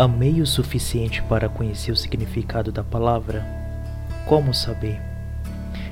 [0.00, 3.44] Amei o suficiente para conhecer o significado da palavra?
[4.24, 4.98] Como saber?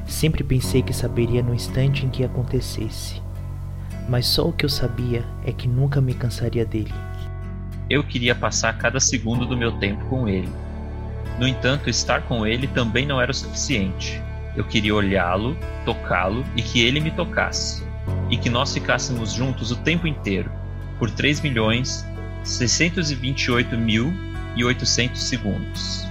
[0.06, 3.20] Sempre pensei que saberia no instante em que acontecesse,
[4.08, 6.94] mas só o que eu sabia é que nunca me cansaria dele.
[7.90, 10.48] Eu queria passar cada segundo do meu tempo com ele.
[11.38, 14.22] No entanto, estar com ele também não era o suficiente.
[14.56, 15.54] Eu queria olhá-lo,
[15.84, 17.86] tocá-lo e que ele me tocasse.
[18.30, 20.50] E que nós ficássemos juntos o tempo inteiro,
[20.98, 22.06] por 3 milhões
[22.48, 24.12] 628 mil
[24.56, 26.06] e 800 segundos.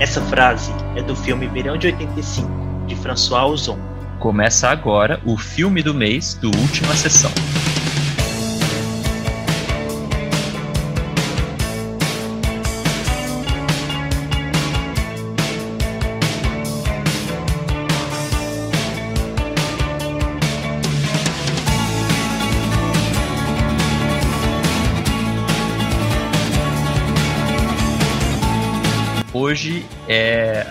[0.00, 3.78] Essa frase é do filme Verão de 85, de François Ozon.
[4.18, 7.32] Começa agora o filme do mês do Última Sessão.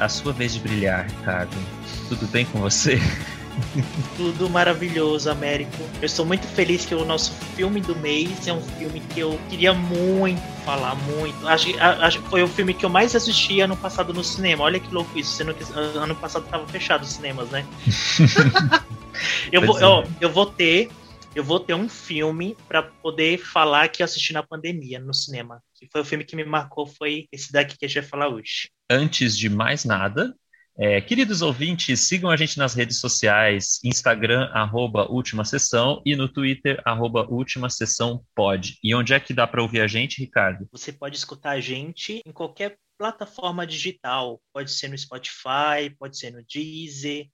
[0.04, 1.56] A sua vez de brilhar, Ricardo.
[2.10, 3.00] Tudo bem com você?
[4.18, 5.78] Tudo maravilhoso, Américo.
[6.02, 9.40] Eu estou muito feliz que o nosso filme do mês é um filme que eu
[9.50, 11.48] queria muito falar, muito.
[11.48, 14.64] Acho, acho que foi o filme que eu mais assisti ano passado no cinema.
[14.64, 17.66] Olha que louco isso, sendo que ano passado estava fechado os cinemas, né?
[19.52, 19.84] eu, vou, é.
[19.84, 20.90] eu, eu vou ter
[21.36, 25.62] eu vou ter um filme para poder falar que eu assisti na pandemia no cinema.
[25.74, 28.30] Que foi o filme que me marcou, foi esse daqui que a gente vai falar
[28.30, 28.70] hoje.
[28.90, 30.36] Antes de mais nada,
[30.76, 36.28] é, queridos ouvintes, sigam a gente nas redes sociais, Instagram, arroba Última Sessão, e no
[36.28, 38.80] Twitter, arroba Última Sessão Pod.
[38.84, 40.68] E onde é que dá para ouvir a gente, Ricardo?
[40.72, 44.42] Você pode escutar a gente em qualquer plataforma digital.
[44.52, 47.28] Pode ser no Spotify, pode ser no Deezer,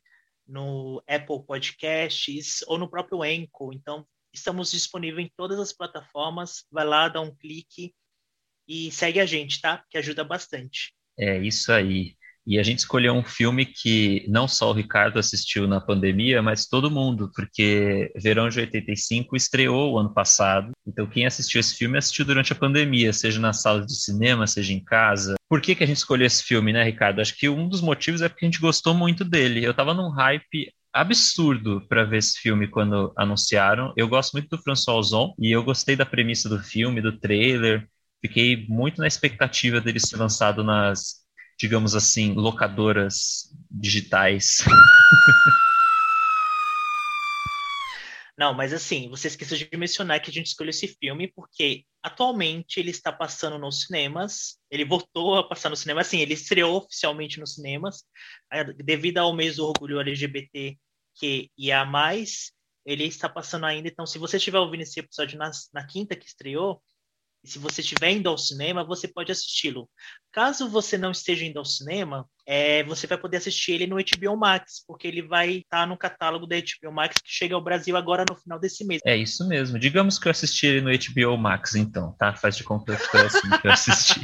[0.46, 3.74] no Apple Podcasts ou no próprio Anchor.
[3.74, 6.66] Então, estamos disponíveis em todas as plataformas.
[6.70, 7.96] Vai lá, dá um clique
[8.68, 9.82] e segue a gente, tá?
[9.90, 10.94] Que ajuda bastante.
[11.20, 12.14] É isso aí.
[12.50, 16.66] E a gente escolheu um filme que não só o Ricardo assistiu na pandemia, mas
[16.66, 20.72] todo mundo, porque Verão de 85 estreou o ano passado.
[20.88, 24.74] Então, quem assistiu esse filme assistiu durante a pandemia, seja na sala de cinema, seja
[24.74, 25.36] em casa.
[25.48, 27.22] Por que, que a gente escolheu esse filme, né, Ricardo?
[27.22, 29.64] Acho que um dos motivos é porque a gente gostou muito dele.
[29.64, 33.94] Eu tava num hype absurdo para ver esse filme quando anunciaram.
[33.96, 37.88] Eu gosto muito do François Ozon e eu gostei da premissa do filme, do trailer.
[38.22, 41.20] Fiquei muito na expectativa dele ser lançado nas
[41.60, 44.60] digamos assim, locadoras digitais.
[48.38, 52.80] Não, mas assim, você esqueceu de mencionar que a gente escolheu esse filme porque atualmente
[52.80, 54.58] ele está passando nos cinemas.
[54.72, 58.06] Ele voltou a passar no cinema, assim, ele estreou oficialmente nos cinemas
[58.78, 60.78] devido ao mês do orgulho LGBT
[61.16, 62.54] que ia mais.
[62.86, 63.90] Ele está passando ainda.
[63.90, 66.82] Então, se você estiver ouvindo esse episódio na, na quinta que estreou,
[67.44, 69.90] se você estiver indo ao cinema, você pode assisti-lo.
[70.32, 74.38] Caso você não esteja indo ao cinema, é, você vai poder assistir ele no HBO
[74.38, 78.26] Max, porque ele vai estar no catálogo da HBO Max que chega ao Brasil agora
[78.30, 79.02] no final desse mês.
[79.06, 79.80] É isso mesmo.
[79.80, 82.36] Digamos que eu assisti ele no HBO Max, então, tá?
[82.36, 84.22] Faz de conta que assim eu assisti.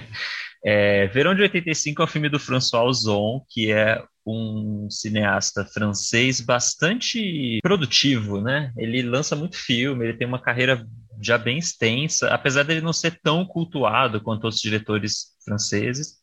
[0.64, 6.40] é, Verão de 85 é um filme do François Ozon, que é um cineasta francês
[6.40, 8.72] bastante produtivo, né?
[8.76, 10.84] Ele lança muito filme, ele tem uma carreira
[11.20, 16.18] já bem extensa, apesar dele não ser tão cultuado quanto outros diretores franceses,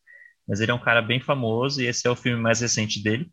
[0.47, 3.29] mas ele é um cara bem famoso e esse é o filme mais recente dele.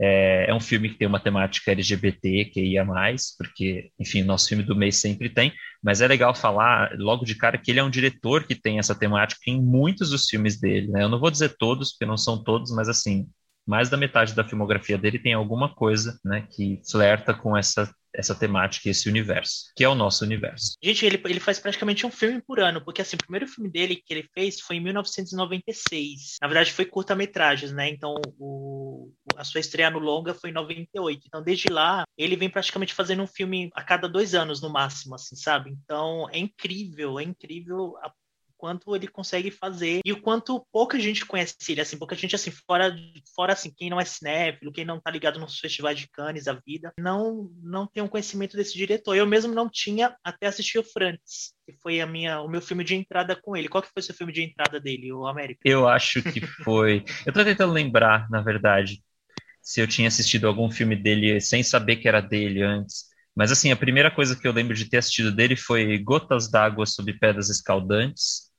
[0.00, 4.48] É, é um filme que tem uma temática LGBT, que ia mais, porque, enfim, nosso
[4.48, 5.52] filme do mês sempre tem,
[5.82, 8.94] mas é legal falar logo de cara que ele é um diretor que tem essa
[8.94, 11.02] temática em muitos dos filmes dele, né?
[11.02, 13.28] Eu não vou dizer todos, porque não são todos, mas assim,
[13.66, 18.34] mais da metade da filmografia dele tem alguma coisa, né, que flerta com essa essa
[18.34, 20.74] temática, esse universo, que é o nosso universo.
[20.82, 23.96] Gente, ele, ele faz praticamente um filme por ano, porque assim, o primeiro filme dele
[23.96, 26.36] que ele fez foi em 1996.
[26.40, 27.88] Na verdade, foi curta-metragens, né?
[27.88, 31.22] Então, o, a sua estreia no longa foi em 98.
[31.26, 35.14] Então, desde lá, ele vem praticamente fazendo um filme a cada dois anos, no máximo,
[35.14, 35.70] assim, sabe?
[35.70, 38.10] Então, é incrível, é incrível a
[38.62, 42.52] quanto ele consegue fazer e o quanto pouca gente conhece ele, assim, pouca gente, assim,
[42.52, 42.96] fora,
[43.34, 46.52] fora assim, quem não é cinéfilo, quem não tá ligado nos festivais de Cannes, a
[46.64, 49.16] vida, não, não tem um conhecimento desse diretor.
[49.16, 52.84] Eu mesmo não tinha até assistir o Francis, que foi a minha, o meu filme
[52.84, 53.68] de entrada com ele.
[53.68, 55.60] Qual que foi o seu filme de entrada dele, o América?
[55.64, 57.04] Eu acho que foi...
[57.26, 59.02] eu tô tentando lembrar, na verdade,
[59.60, 63.10] se eu tinha assistido algum filme dele sem saber que era dele antes.
[63.34, 66.86] Mas assim, a primeira coisa que eu lembro de ter assistido dele foi Gotas d'Água
[66.86, 68.51] sob Pedras Escaldantes,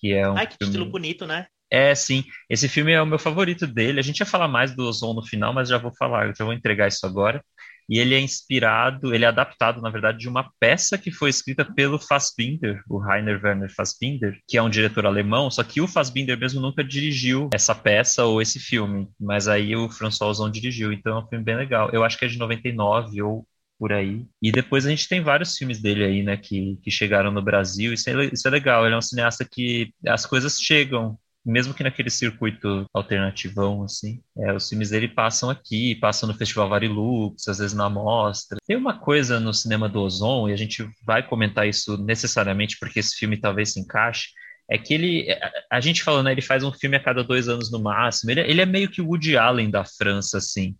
[0.00, 0.72] que é um Ai, que filme...
[0.72, 1.46] título bonito, né?
[1.72, 2.24] É, sim.
[2.48, 4.00] Esse filme é o meu favorito dele.
[4.00, 6.52] A gente ia falar mais do Ozon no final, mas já vou falar, já vou
[6.52, 7.42] entregar isso agora.
[7.88, 11.64] e ele é inspirado, ele é adaptado, na verdade, de uma peça que foi escrita
[11.64, 16.38] pelo Fassbinder, o Rainer Werner Fassbinder, que é um diretor alemão, só que o Fassbinder
[16.38, 21.18] mesmo nunca dirigiu essa peça ou esse filme, mas aí o François Ozon dirigiu, então
[21.18, 21.90] é um filme bem legal.
[21.92, 23.46] Eu acho que é de 99 ou
[23.80, 24.26] por aí.
[24.42, 27.94] E depois a gente tem vários filmes dele aí, né, que, que chegaram no Brasil.
[27.94, 28.84] Isso é, isso é legal.
[28.84, 34.52] Ele é um cineasta que as coisas chegam mesmo que naquele circuito alternativão, assim, é,
[34.52, 38.58] os filmes dele passam aqui, passam no Festival Varilux, às vezes na mostra.
[38.66, 43.00] Tem uma coisa no cinema do Ozon, e a gente vai comentar isso necessariamente porque
[43.00, 44.28] esse filme talvez se encaixe,
[44.70, 45.26] é que ele,
[45.70, 48.40] a gente falando, né, ele faz um filme a cada dois anos no máximo, ele,
[48.42, 50.76] ele é meio que o Woody Allen da França, assim,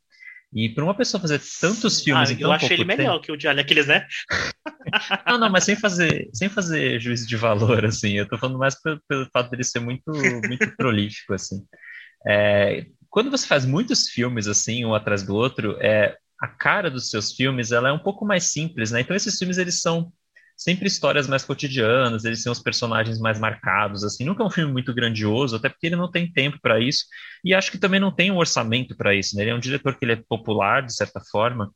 [0.53, 3.31] e para uma pessoa fazer tantos filmes ah, em tão Eu achei ele melhor que
[3.31, 4.07] o Allen, aqueles, né?
[5.27, 8.13] não, não, mas sem fazer, sem fazer juízo de valor, assim.
[8.13, 11.65] Eu tô falando mais pelo, pelo fato dele ser muito, muito prolífico, assim.
[12.27, 17.11] É, quando você faz muitos filmes, assim, um atrás do outro, é, a cara dos
[17.11, 19.01] seus filmes, ela é um pouco mais simples, né?
[19.01, 20.13] Então esses filmes, eles são
[20.61, 24.71] sempre histórias mais cotidianas, eles têm os personagens mais marcados, assim, nunca é um filme
[24.71, 27.07] muito grandioso, até porque ele não tem tempo para isso,
[27.43, 29.43] e acho que também não tem um orçamento para isso, né?
[29.43, 31.73] Ele é um diretor que ele é popular, de certa forma,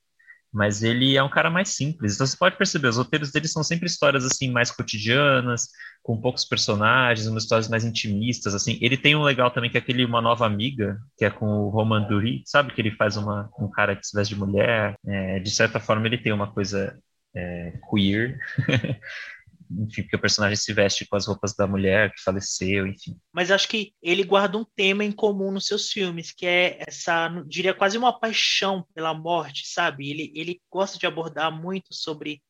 [0.53, 2.15] mas ele é um cara mais simples.
[2.15, 5.69] Então você pode perceber, os roteiros dele são sempre histórias assim mais cotidianas,
[6.03, 8.79] com poucos personagens, umas histórias mais intimistas, assim.
[8.83, 11.71] Ele tem um legal também que é aquele Uma Nova Amiga, que é com o
[11.71, 12.07] Roman
[12.45, 14.95] sabe que ele faz uma, um cara que se veste de mulher.
[15.07, 16.95] É, de certa forma ele tem uma coisa
[17.35, 18.39] é, queer.
[19.71, 23.19] enfim, porque o personagem se veste com as roupas da mulher que faleceu, enfim.
[23.33, 27.29] Mas acho que ele guarda um tema em comum nos seus filmes, que é essa,
[27.47, 30.11] diria quase uma paixão pela morte, sabe?
[30.11, 32.43] Ele, ele gosta de abordar muito sobre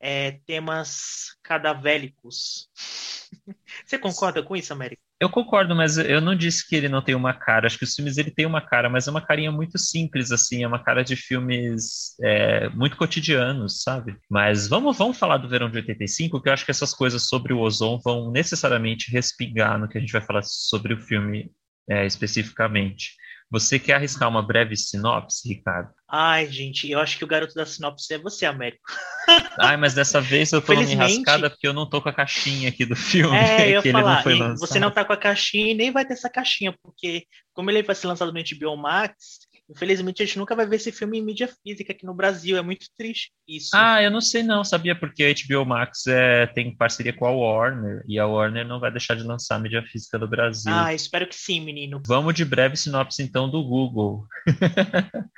[0.00, 2.68] é, temas cadavélicos.
[3.84, 5.02] Você concorda com isso, América?
[5.20, 7.66] Eu concordo, mas eu não disse que ele não tem uma cara.
[7.66, 10.62] Acho que os filmes ele tem uma cara, mas é uma carinha muito simples, assim,
[10.62, 14.16] é uma cara de filmes é, muito cotidianos, sabe?
[14.30, 17.52] Mas vamos, vamos falar do Verão de 85, que eu acho que essas coisas sobre
[17.52, 21.50] o ozon vão necessariamente respingar no que a gente vai falar sobre o filme
[21.86, 23.10] é, especificamente.
[23.50, 25.90] Você quer arriscar uma breve sinopse, Ricardo?
[26.08, 28.82] Ai, gente, eu acho que o garoto da sinopse é você, Américo.
[29.58, 32.68] Ai, mas dessa vez eu tô me rascada porque eu não tô com a caixinha
[32.68, 33.36] aqui do filme.
[33.36, 36.30] É, eu falar, não você não tá com a caixinha e nem vai ter essa
[36.30, 39.40] caixinha, porque como ele vai ser lançado no HBO Max,
[39.70, 42.56] Infelizmente, a gente nunca vai ver esse filme em mídia física aqui no Brasil.
[42.56, 43.70] É muito triste isso.
[43.72, 44.98] Ah, eu não sei não, sabia?
[44.98, 48.90] Porque a HBO Max é, tem parceria com a Warner e a Warner não vai
[48.90, 50.72] deixar de lançar mídia física no Brasil.
[50.74, 52.02] Ah, espero que sim, menino.
[52.04, 54.26] Vamos de breve sinopse então do Google.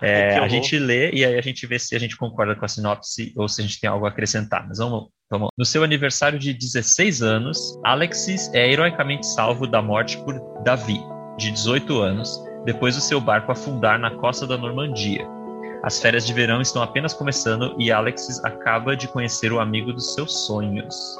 [0.00, 2.68] é, a gente lê e aí a gente vê se a gente concorda com a
[2.68, 4.66] sinopse ou se a gente tem algo a acrescentar.
[4.66, 5.50] Mas vamos, vamos.
[5.56, 10.34] No seu aniversário de 16 anos, Alexis é heroicamente salvo da morte por
[10.64, 10.98] Davi,
[11.36, 15.24] de 18 anos depois do seu barco afundar na costa da Normandia.
[15.84, 20.14] As férias de verão estão apenas começando e Alexis acaba de conhecer o amigo dos
[20.14, 21.16] seus sonhos.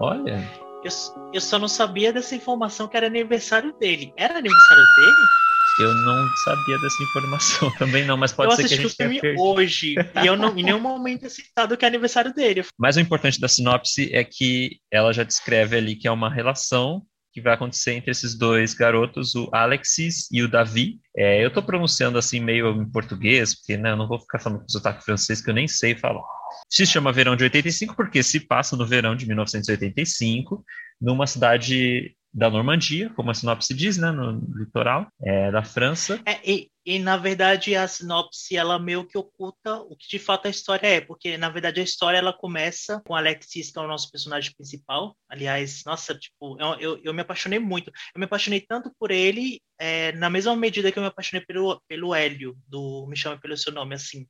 [0.00, 0.42] Olha.
[0.82, 0.90] Eu,
[1.34, 4.14] eu só não sabia dessa informação que era aniversário dele.
[4.16, 5.42] Era aniversário dele?
[5.80, 8.90] Eu não sabia dessa informação também não, mas pode eu ser que a gente o
[8.90, 12.64] filme hoje e eu não, em nenhum momento é citado que é aniversário dele.
[12.78, 17.02] Mas o importante da sinopse é que ela já descreve ali que é uma relação
[17.32, 21.00] que vai acontecer entre esses dois garotos, o Alexis e o Davi.
[21.16, 24.60] É, eu estou pronunciando assim meio em português, porque né, eu não vou ficar falando
[24.60, 26.22] com sotaque francês que eu nem sei falar.
[26.68, 30.64] Se chama Verão de 85 porque se passa no verão de 1985,
[31.00, 36.20] numa cidade da Normandia, como a sinopse diz, né, no litoral é, da França.
[36.24, 40.46] É, e, e, na verdade, a sinopse, ela meio que oculta o que de fato
[40.46, 43.86] a história é, porque, na verdade, a história, ela começa com Alexis, que é o
[43.86, 45.14] nosso personagem principal.
[45.28, 47.90] Aliás, nossa, tipo, eu, eu, eu me apaixonei muito.
[48.14, 51.82] Eu me apaixonei tanto por ele, é, na mesma medida que eu me apaixonei pelo,
[51.86, 54.26] pelo Hélio, do Me Chama Pelo Seu Nome, assim.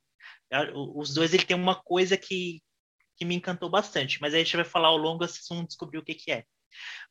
[0.75, 2.61] Os dois, ele tem uma coisa que,
[3.17, 5.97] que me encantou bastante, mas aí a gente vai falar ao longo, vocês vão descobrir
[5.97, 6.43] o que que é.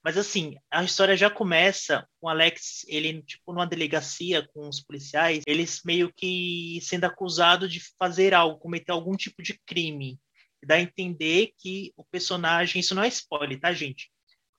[0.04, 4.80] Mas assim, a história já começa com o Alex, ele tipo numa delegacia com os
[4.80, 10.18] policiais, eles meio que sendo acusado de fazer algo, cometer algum tipo de crime.
[10.64, 14.10] Dá a entender que o personagem, isso não é spoiler, tá, gente?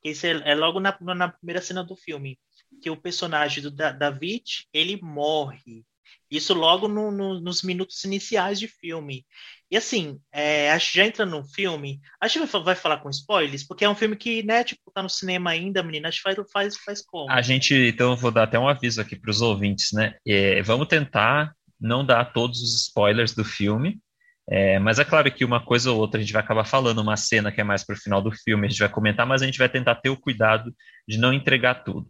[0.04, 2.38] Isso é, é logo na, na primeira cena do filme,
[2.82, 5.86] que o personagem do da, David, ele morre.
[6.30, 9.26] Isso logo no, no, nos minutos iniciais de filme.
[9.74, 13.64] E assim, é, acho que já entra no filme, a gente vai falar com spoilers,
[13.64, 16.38] porque é um filme que, né, tipo, tá no cinema ainda, menina, a gente faz,
[16.52, 17.32] faz, faz como?
[17.32, 20.14] A gente, então, eu vou dar até um aviso aqui para os ouvintes, né?
[20.28, 23.98] É, vamos tentar não dar todos os spoilers do filme,
[24.48, 27.18] é, mas é claro que uma coisa ou outra a gente vai acabar falando, uma
[27.18, 29.46] cena que é mais para o final do filme, a gente vai comentar, mas a
[29.48, 30.72] gente vai tentar ter o cuidado
[31.08, 32.08] de não entregar tudo.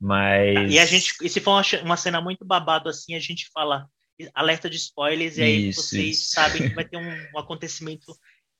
[0.00, 0.72] Mas.
[0.72, 3.88] E a gente, e se for uma, uma cena muito babado assim, a gente fala
[4.34, 6.30] alerta de spoilers, e aí isso, vocês isso.
[6.32, 7.02] sabem que vai ter um,
[7.34, 8.14] um acontecimento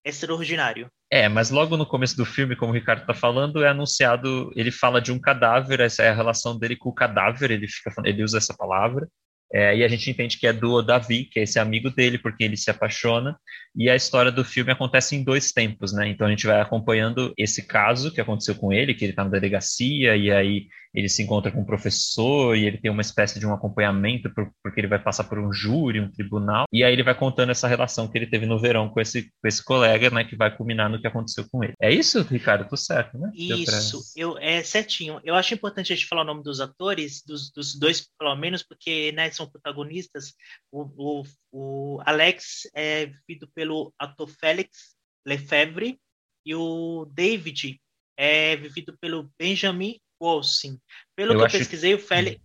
[0.04, 0.90] extraordinário.
[1.10, 4.70] É, mas logo no começo do filme, como o Ricardo está falando, é anunciado, ele
[4.70, 8.24] fala de um cadáver, essa é a relação dele com o cadáver, ele, fica, ele
[8.24, 9.08] usa essa palavra,
[9.52, 12.42] é, e a gente entende que é do Davi, que é esse amigo dele, porque
[12.42, 13.36] ele se apaixona.
[13.76, 16.08] E a história do filme acontece em dois tempos, né?
[16.08, 19.30] Então a gente vai acompanhando esse caso que aconteceu com ele, que ele está na
[19.30, 23.46] delegacia, e aí ele se encontra com um professor e ele tem uma espécie de
[23.46, 24.30] um acompanhamento
[24.62, 27.66] porque ele vai passar por um júri, um tribunal, e aí ele vai contando essa
[27.66, 30.90] relação que ele teve no verão com esse, com esse colega, né, que vai culminar
[30.90, 31.74] no que aconteceu com ele.
[31.80, 32.68] É isso, Ricardo?
[32.68, 33.30] Tô certo, né?
[33.34, 35.20] Isso, eu, é certinho.
[35.24, 38.62] Eu acho importante a gente falar o nome dos atores, dos, dos dois, pelo menos,
[38.62, 40.34] porque né, são protagonistas.
[40.70, 44.94] O, o, o Alex é vivido pelo ator Félix
[45.26, 45.98] Lefebvre
[46.44, 47.80] e o David
[48.16, 49.98] é vivido pelo Benjamin
[50.42, 50.78] sim.
[51.16, 52.02] Pelo eu que eu pesquisei, que...
[52.02, 52.40] o Félix.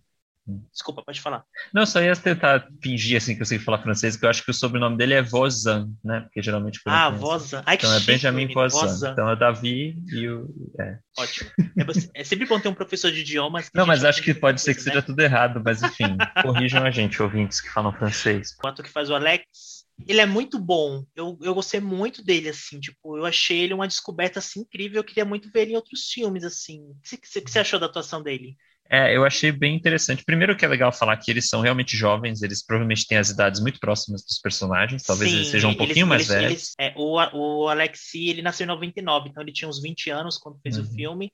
[0.72, 1.44] Desculpa, pode falar.
[1.74, 4.50] Não, só ia tentar fingir assim que eu sei falar francês, que eu acho que
[4.50, 6.20] o sobrenome dele é Vozan, né?
[6.20, 6.80] Porque geralmente.
[6.86, 7.62] Ah, Vozan.
[7.66, 9.12] Ai, então é Benjamin Vozan.
[9.12, 10.48] Então é Davi e o.
[10.80, 10.98] É.
[11.18, 11.50] Ótimo.
[11.58, 13.68] É, é, sempre bom ter um professor de idiomas.
[13.74, 15.02] Não, mas acho que pode ser que seja né?
[15.02, 18.56] tudo errado, mas enfim, corrijam a gente, ouvintes que falam francês.
[18.62, 21.04] O ator que faz o Alex ele é muito bom.
[21.14, 22.78] Eu, eu gostei muito dele, assim.
[22.80, 24.98] Tipo, eu achei ele uma descoberta, assim, incrível.
[24.98, 26.80] Eu queria muito ver ele em outros filmes, assim.
[26.82, 28.56] O que, que, que você achou da atuação dele?
[28.90, 30.24] É, eu achei bem interessante.
[30.24, 33.60] Primeiro que é legal falar que eles são realmente jovens, eles provavelmente têm as idades
[33.60, 36.52] muito próximas dos personagens, talvez Sim, eles sejam um eles, pouquinho mais eles, velhos.
[36.52, 40.38] Eles, é, o, o Alexi, ele nasceu em 99, então ele tinha uns 20 anos
[40.38, 40.84] quando fez uhum.
[40.84, 41.32] o filme,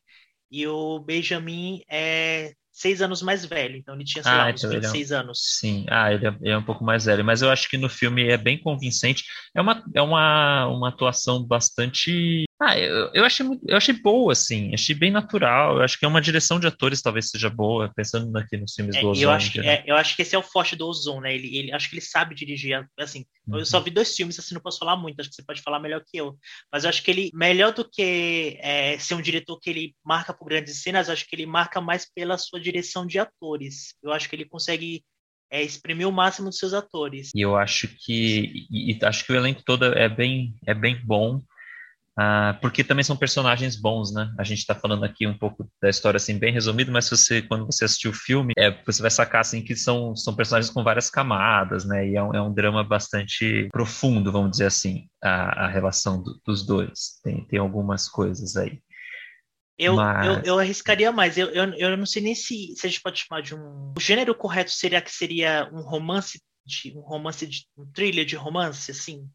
[0.50, 4.64] e o Benjamin é seis anos mais velho, então ele tinha, sei ah, lá, uns
[4.64, 5.20] então 26 é um...
[5.20, 5.38] anos.
[5.40, 7.88] Sim, ah, ele é, ele é, um pouco mais velho, mas eu acho que no
[7.88, 9.24] filme é bem convincente.
[9.54, 12.44] É uma, é uma, uma atuação bastante.
[12.60, 15.76] Ah, eu, eu, achei, eu achei boa, assim, achei bem natural.
[15.76, 18.96] Eu acho que é uma direção de atores talvez seja boa, pensando aqui nos filmes
[18.96, 19.22] é, do Ozon.
[19.22, 21.32] Eu acho, que, é, eu acho que esse é o forte do Ozon, né?
[21.32, 23.58] Ele, ele, acho que ele sabe dirigir, assim, uhum.
[23.58, 25.78] eu só vi dois filmes, assim, não posso falar muito, acho que você pode falar
[25.78, 26.36] melhor que eu.
[26.72, 30.34] Mas eu acho que ele, melhor do que é, ser um diretor que ele marca
[30.34, 33.94] por grandes cenas, acho que ele marca mais pela sua direção de ator atores.
[34.02, 35.04] Eu acho que ele consegue
[35.50, 37.30] é, exprimir o máximo dos seus atores.
[37.34, 41.00] E eu acho que e, e acho que o elenco todo é bem é bem
[41.04, 41.40] bom.
[42.16, 44.32] Uh, porque também são personagens bons, né?
[44.38, 47.66] A gente está falando aqui um pouco da história assim bem resumido, mas você quando
[47.66, 51.10] você assistiu o filme, é, você vai sacar assim que são, são personagens com várias
[51.10, 52.08] camadas, né?
[52.08, 56.40] E é um, é um drama bastante profundo, vamos dizer assim, a, a relação do,
[56.46, 57.18] dos dois.
[57.24, 58.78] Tem, tem algumas coisas aí.
[59.78, 60.26] Eu, Mas...
[60.26, 61.36] eu, eu, arriscaria mais.
[61.36, 63.92] Eu, eu, eu não sei nem se, se a gente pode chamar de um.
[63.96, 68.36] O gênero correto seria que seria um romance de um romance de um thriller de
[68.36, 69.26] romance, assim.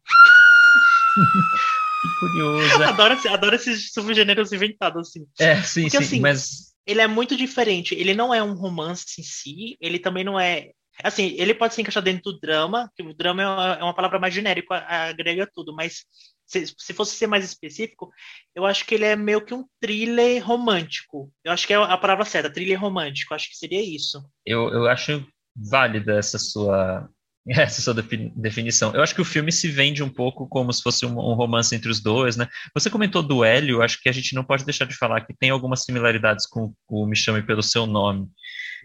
[2.00, 2.82] que curioso.
[2.82, 5.26] adoro, adoro esses subgêneros inventados, assim.
[5.38, 6.70] É, sim, Porque, sim, assim, mas.
[6.86, 7.94] Ele é muito diferente.
[7.94, 10.70] Ele não é um romance em si, ele também não é.
[11.04, 14.18] Assim, ele pode se encaixar dentro do drama, que o drama é uma é palavra
[14.18, 16.04] mais genérica, agrega tudo, mas
[16.50, 18.10] se, se fosse ser mais específico,
[18.54, 21.32] eu acho que ele é meio que um thriller romântico.
[21.44, 23.32] Eu acho que é a palavra certa, thriller romântico.
[23.32, 24.20] Acho que seria isso.
[24.44, 27.08] Eu, eu acho válida essa sua
[27.48, 27.94] essa sua
[28.34, 28.92] definição.
[28.92, 31.74] Eu acho que o filme se vende um pouco como se fosse um, um, romance
[31.74, 32.48] entre os dois, né?
[32.74, 35.50] Você comentou do Hélio, acho que a gente não pode deixar de falar que tem
[35.50, 38.28] algumas similaridades com o Me Chame Pelo Seu Nome.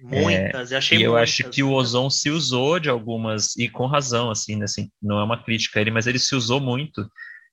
[0.01, 1.29] Muitas, é, eu achei E eu muitas.
[1.29, 4.65] acho que o Ozon se usou de algumas, e com razão, assim, né?
[4.65, 7.09] Assim, não é uma crítica a ele, mas ele se usou muito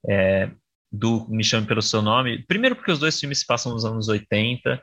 [0.08, 0.50] é,
[0.90, 2.44] do Me Chame Pelo Seu Nome.
[2.46, 4.82] Primeiro porque os dois filmes se passam nos anos 80,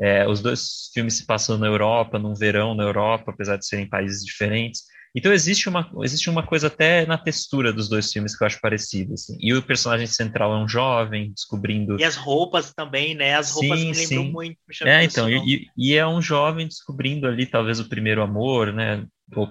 [0.00, 3.88] é, os dois filmes se passam na Europa, num verão na Europa, apesar de serem
[3.88, 4.82] países diferentes.
[5.14, 8.60] Então existe uma, existe uma coisa até na textura dos dois filmes que eu acho
[8.60, 9.14] parecida.
[9.14, 9.36] Assim.
[9.40, 11.98] E o personagem central é um jovem descobrindo.
[11.98, 13.34] E as roupas também, né?
[13.34, 14.30] As roupas sim, me lembram sim.
[14.30, 14.58] muito.
[14.68, 19.04] Me é, então, e, e, é um jovem descobrindo ali talvez o primeiro amor, né?
[19.34, 19.50] Ou,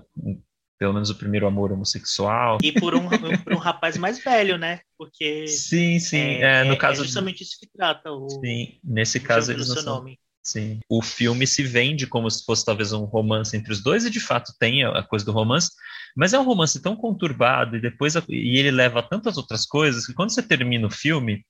[0.78, 2.58] pelo menos o primeiro amor homossexual.
[2.64, 3.08] E por um,
[3.44, 4.80] por um rapaz mais velho, né?
[4.98, 5.48] Porque.
[5.48, 6.18] Sim, sim.
[6.18, 7.02] É, é no é, caso.
[7.02, 8.12] É justamente isso que trata.
[8.12, 10.06] O, sim, nesse caso eles não são.
[10.48, 10.80] Sim.
[10.88, 14.22] O filme se vende como se fosse talvez um romance entre os dois, e de
[14.22, 15.72] fato tem a coisa do romance,
[16.16, 20.06] mas é um romance tão conturbado e depois e ele leva a tantas outras coisas
[20.06, 21.46] que quando você termina o filme.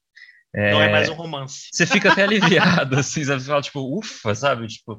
[0.55, 1.67] É, não é mais um romance.
[1.71, 4.65] Você fica até aliviado, assim, você fala, tipo, ufa, sabe?
[4.65, 4.97] Tipo,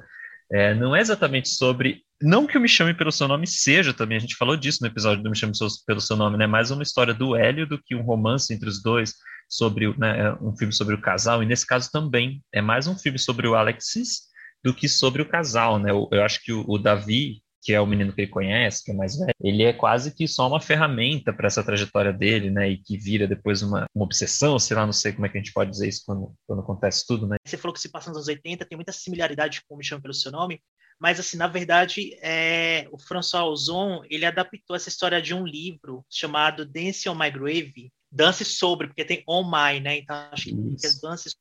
[0.53, 2.03] é, não é exatamente sobre.
[2.21, 4.89] Não que o Me Chame Pelo Seu Nome seja também, a gente falou disso no
[4.89, 5.53] episódio do Me Chame
[5.87, 6.47] Pelo Seu Nome, né?
[6.47, 9.15] Mais uma história do Hélio do que um romance entre os dois,
[9.49, 12.97] sobre né, é um filme sobre o casal, e nesse caso também é mais um
[12.97, 14.29] filme sobre o Alexis
[14.63, 15.91] do que sobre o casal, né?
[15.91, 18.91] Eu, eu acho que o, o Davi, que é o menino que ele conhece, que
[18.91, 22.71] é mais velho, ele é quase que só uma ferramenta para essa trajetória dele, né?
[22.71, 25.41] E que vira depois uma, uma obsessão, sei lá, não sei como é que a
[25.41, 27.37] gente pode dizer isso quando, quando acontece tudo, né?
[27.45, 30.03] Você falou que se passa nos anos 80, tem muita similaridade com o Me Chama
[30.03, 30.63] Pelo Seu Nome,
[31.01, 36.05] Mas, assim, na verdade, é, o François Ozon, ele adaptou essa história de um livro
[36.11, 39.99] chamado Dance on My Grave, Dance sobre, porque tem on my, né?
[39.99, 41.37] Então, acho que é Dance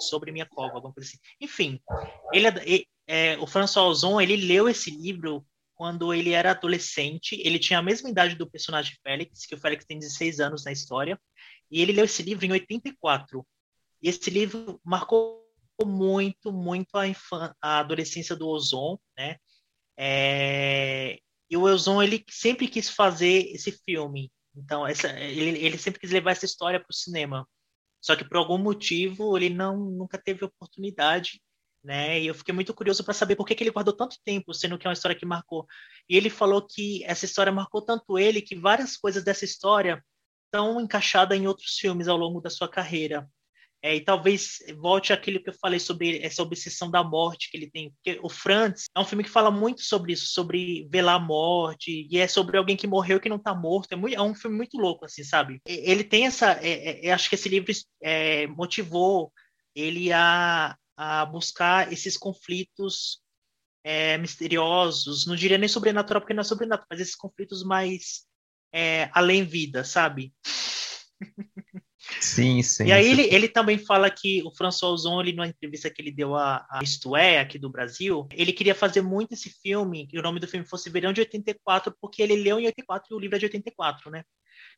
[0.00, 1.18] sobre minha cova, alguma coisa assim.
[1.40, 1.80] Enfim,
[2.32, 2.46] ele,
[3.06, 5.44] é, o François Ozon, ele leu esse livro
[5.82, 9.84] quando ele era adolescente, ele tinha a mesma idade do personagem Félix, que o Félix
[9.84, 11.20] tem 16 anos na história,
[11.68, 13.44] e ele leu esse livro em 84.
[14.00, 15.44] E esse livro marcou
[15.84, 17.02] muito, muito a,
[17.60, 19.38] a adolescência do Ozon, né?
[19.96, 21.18] É,
[21.50, 26.12] e o Ozon ele sempre quis fazer esse filme, então essa, ele, ele sempre quis
[26.12, 27.44] levar essa história para o cinema.
[28.00, 31.42] Só que por algum motivo ele não nunca teve oportunidade,
[31.82, 32.20] né?
[32.20, 34.78] E eu fiquei muito curioso para saber por que, que ele guardou tanto tempo, sendo
[34.78, 35.66] que é uma história que marcou.
[36.08, 40.02] E ele falou que essa história marcou tanto ele que várias coisas dessa história
[40.46, 43.28] estão encaixadas em outros filmes ao longo da sua carreira.
[43.84, 47.68] É, e talvez volte àquilo que eu falei sobre essa obsessão da morte que ele
[47.68, 47.90] tem.
[47.90, 52.06] Porque o Franz é um filme que fala muito sobre isso, sobre velar a morte,
[52.08, 53.90] e é sobre alguém que morreu que não está morto.
[53.92, 55.60] É, muito, é, um filme muito louco, assim, sabe?
[55.66, 56.52] Ele tem essa.
[56.62, 59.32] É, é, acho que esse livro é, motivou
[59.74, 63.20] ele a, a buscar esses conflitos
[63.82, 68.24] é, misteriosos, não diria nem sobrenatural, porque não é sobrenatural, mas esses conflitos mais
[69.12, 70.32] além vida, sabe?
[72.20, 72.86] Sim, sim.
[72.86, 76.12] E aí ele, ele também fala que o François Ozon, ele, numa entrevista que ele
[76.12, 80.18] deu a, a Isto É, aqui do Brasil, ele queria fazer muito esse filme, que
[80.18, 83.18] o nome do filme fosse Verão de 84, porque ele leu em 84 e o
[83.18, 84.24] livro é de 84, né?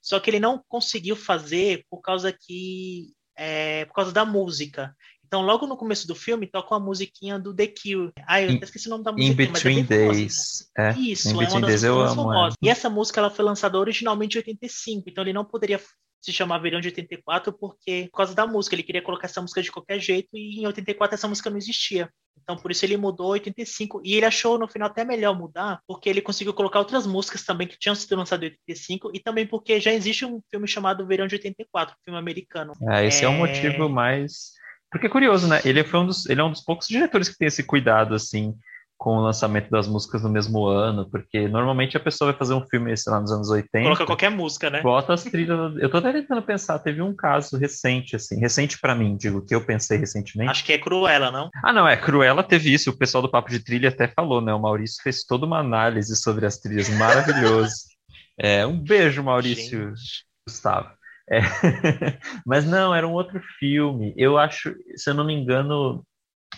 [0.01, 4.95] Só que ele não conseguiu fazer por causa que é, por causa da música.
[5.27, 8.13] Então, logo no começo do filme, toca uma musiquinha do The Cure.
[8.27, 9.33] Ah, eu até esqueci o nome da música.
[9.33, 10.71] In Between é Days.
[10.77, 12.47] É, Isso, In Between é uma Days eu amo.
[12.47, 12.51] É.
[12.63, 15.81] E essa música ela foi lançada originalmente em 85, então ele não poderia
[16.25, 19.63] se chamar Verão de 84 porque por causa da música, ele queria colocar essa música
[19.63, 22.09] de qualquer jeito e em 84 essa música não existia.
[22.43, 26.09] Então por isso ele mudou 85 e ele achou no final até melhor mudar, porque
[26.09, 29.79] ele conseguiu colocar outras músicas também que tinham sido lançadas em 85 e também porque
[29.79, 32.73] já existe um filme chamado Verão de 84, um filme americano.
[32.91, 34.55] É, esse é, é um motivo mais
[34.95, 35.61] porque é curioso, né?
[35.65, 38.55] Ele foi um dos, ele é um dos poucos diretores que tem esse cuidado assim
[38.97, 42.65] com o lançamento das músicas no mesmo ano, porque normalmente a pessoa vai fazer um
[42.65, 43.83] filme, sei lá, nos anos 80.
[43.83, 44.81] Coloca qualquer música, né?
[44.83, 45.77] Bota as trilhas.
[45.79, 49.53] Eu tô até tentando pensar, teve um caso recente, assim, recente para mim, digo, que
[49.53, 50.53] eu pensei recentemente.
[50.53, 51.51] Acho que é Cruella, não?
[51.65, 54.55] Ah, não, é, Cruella teve isso, o pessoal do Papo de Trilha até falou, né?
[54.55, 57.75] O Maurício fez toda uma análise sobre as trilhas, maravilhoso.
[58.39, 60.25] é, um beijo, Maurício Gente.
[60.49, 60.89] Gustavo.
[61.31, 61.41] É.
[62.45, 64.13] Mas não, era um outro filme.
[64.17, 66.05] Eu acho, se eu não me engano,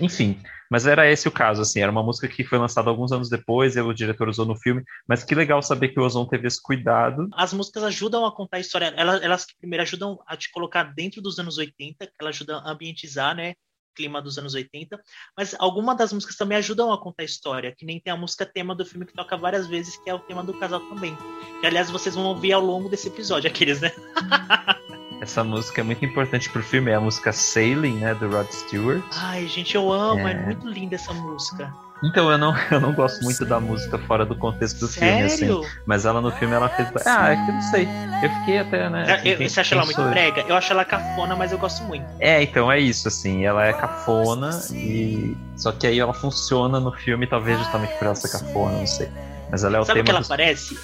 [0.00, 3.28] enfim, mas era esse o caso, assim, era uma música que foi lançada alguns anos
[3.28, 6.48] depois, e o diretor usou no filme, mas que legal saber que o Ozon teve
[6.48, 7.28] esse cuidado.
[7.32, 11.22] As músicas ajudam a contar a história, elas, elas primeiro ajudam a te colocar dentro
[11.22, 13.54] dos anos 80, elas ajudam a ambientizar, né,
[13.96, 15.00] clima dos anos 80,
[15.36, 18.44] mas algumas das músicas também ajudam a contar a história, que nem tem a música
[18.44, 21.16] tema do filme que toca várias vezes, que é o tema do casal também.
[21.60, 23.90] Que aliás vocês vão ouvir ao longo desse episódio, aqueles, né?
[25.20, 29.02] Essa música é muito importante pro filme, é a música Sailing, né, do Rod Stewart.
[29.12, 31.74] Ai, gente, eu amo, é, é muito linda essa música.
[32.02, 35.30] Então, eu não, eu não gosto muito da música fora do contexto do Sério?
[35.30, 35.80] filme, assim.
[35.86, 36.88] Mas ela no filme ela fez.
[37.06, 37.88] Ah, é que eu não sei.
[38.22, 39.12] Eu fiquei até, né?
[39.14, 40.44] Assim, eu, você acha ela muito brega?
[40.46, 42.04] Eu acho ela cafona, mas eu gosto muito.
[42.20, 43.44] É, então é isso, assim.
[43.44, 45.36] Ela é cafona e.
[45.56, 49.08] Só que aí ela funciona no filme, talvez justamente por ela ser cafona, não sei.
[49.50, 49.86] Mas ela é o Sabe tema.
[49.86, 50.28] Sabe o que ela dos...
[50.28, 50.78] parece?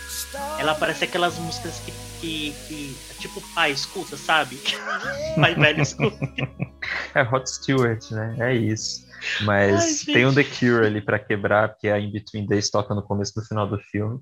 [0.58, 4.56] Ela parece aquelas músicas que que, que tipo, pai, escuta, sabe?
[5.34, 6.18] pai velho, escuta.
[7.14, 8.36] É Hot Stewart, né?
[8.38, 9.04] É isso.
[9.42, 12.94] Mas Ai, tem um The Cure ali para quebrar, porque a In Between Days toca
[12.94, 14.20] no começo do final do filme.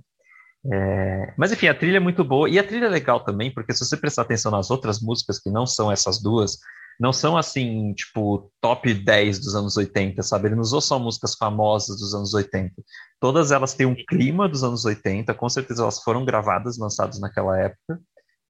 [0.72, 1.34] É...
[1.36, 2.48] Mas enfim, a trilha é muito boa.
[2.48, 5.50] E a trilha é legal também, porque se você prestar atenção nas outras músicas, que
[5.50, 6.58] não são essas duas,
[7.00, 10.48] não são assim, tipo, top 10 dos anos 80, sabe?
[10.48, 12.74] Ele não usou só músicas famosas dos anos 80.
[13.18, 17.58] Todas elas têm um clima dos anos 80, com certeza elas foram gravadas, lançadas naquela
[17.58, 17.98] época,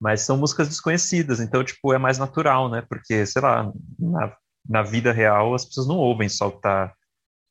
[0.00, 2.82] mas são músicas desconhecidas, então, tipo, é mais natural, né?
[2.88, 4.34] Porque, sei lá, na,
[4.70, 6.94] na vida real as pessoas não ouvem só que tá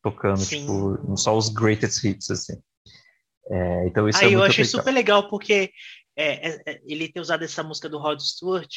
[0.01, 0.62] tocando, Sim.
[0.62, 2.58] tipo, só os greatest hits, assim.
[3.51, 4.79] É, então isso Aí é eu achei legal.
[4.79, 5.71] super legal, porque
[6.15, 8.73] é, é, é, ele ter usado essa música do Rod Stewart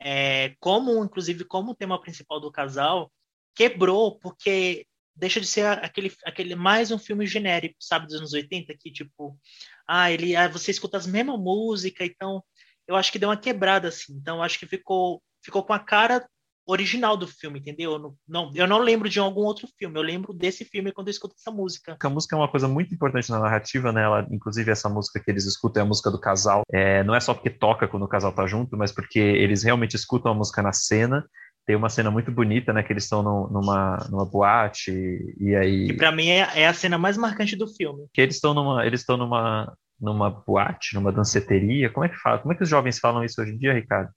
[0.00, 3.12] é, como, inclusive, como tema principal do casal,
[3.54, 8.74] quebrou, porque deixa de ser aquele, aquele mais um filme genérico, sabe, dos anos 80,
[8.76, 9.38] que tipo,
[9.86, 12.42] ah, ele, ah, você escuta as mesmas músicas, então
[12.88, 16.26] eu acho que deu uma quebrada, assim, então acho que ficou, ficou com a cara
[16.66, 17.92] original do filme, entendeu?
[17.92, 21.08] Eu não, não, eu não lembro de algum outro filme, eu lembro desse filme quando
[21.08, 21.96] eu escuto essa música.
[22.00, 24.02] A música é uma coisa muito importante na narrativa, né?
[24.02, 26.62] Ela, inclusive, essa música que eles escutam é a música do casal.
[26.72, 29.96] É, não é só porque toca quando o casal tá junto, mas porque eles realmente
[29.96, 31.24] escutam a música na cena
[31.64, 32.82] tem uma cena muito bonita, né?
[32.82, 35.86] Que eles estão numa, numa boate e, e aí.
[35.86, 38.06] Que pra mim é, é, a cena mais marcante do filme.
[38.12, 41.90] Que eles estão numa, eles estão numa, numa boate, numa danceteria.
[41.90, 42.38] Como é que fala?
[42.40, 44.10] Como é que os jovens falam isso hoje em dia, Ricardo?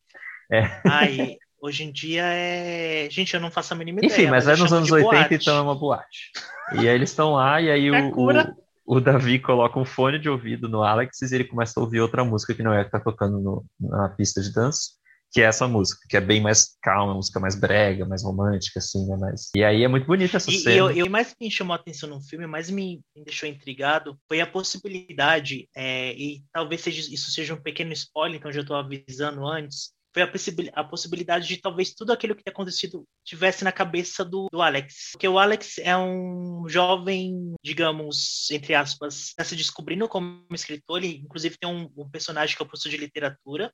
[0.52, 0.82] É.
[0.86, 3.08] Ai, hoje em dia é.
[3.10, 4.22] Gente, eu não faço a mínima Enfim, ideia.
[4.22, 5.36] Enfim, mas, mas é nos anos 80, boate.
[5.36, 6.32] então é uma boate.
[6.74, 10.30] E aí eles estão lá, e aí o, o, o, Davi coloca um fone de
[10.30, 13.00] ouvido no Alex e ele começa a ouvir outra música que não é que tá
[13.00, 14.96] tocando no, na pista de dança
[15.36, 19.06] que é essa música, que é bem mais calma, música mais brega, mais romântica, assim,
[19.06, 19.18] né?
[19.20, 19.52] Mas...
[19.54, 20.74] E aí é muito bonita essa e, cena.
[20.74, 24.18] E eu, eu, mais me chamou a atenção no filme, mais me, me deixou intrigado,
[24.30, 28.78] foi a possibilidade, é, e talvez seja, isso seja um pequeno spoiler, então já estou
[28.78, 30.32] avisando antes, foi a,
[30.80, 35.10] a, possibilidade de talvez tudo aquilo que tinha acontecido tivesse na cabeça do, do, Alex.
[35.12, 41.04] Porque o Alex é um jovem, digamos, entre aspas, está se descobrindo como escritor.
[41.04, 43.74] Ele, inclusive, tem um, um personagem que é o professor de literatura,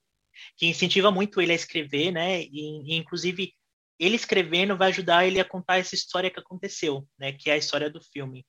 [0.58, 2.42] que incentiva muito ele a escrever, né?
[2.42, 3.54] E, e, inclusive
[4.00, 7.34] ele escrevendo vai ajudar ele a contar essa história que aconteceu, né?
[7.34, 8.44] Que é a história do filme.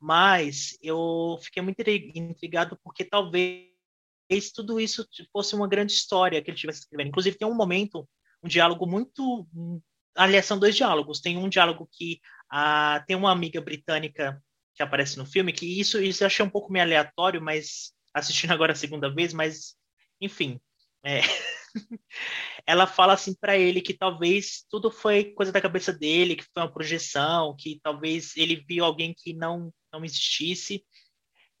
[0.00, 3.69] Mas eu fiquei muito intrigado porque talvez
[4.52, 7.08] tudo isso fosse uma grande história que ele estivesse escrevendo.
[7.08, 8.08] Inclusive tem um momento,
[8.42, 9.46] um diálogo muito,
[10.14, 11.20] aliás são dois diálogos.
[11.20, 14.40] Tem um diálogo que a, tem uma amiga britânica
[14.74, 18.52] que aparece no filme que isso isso eu achei um pouco meio aleatório, mas assistindo
[18.52, 19.74] agora a segunda vez, mas
[20.20, 20.60] enfim,
[21.04, 21.20] é.
[22.66, 26.62] Ela fala assim para ele que talvez tudo foi coisa da cabeça dele, que foi
[26.62, 30.84] uma projeção, que talvez ele viu alguém que não não existisse.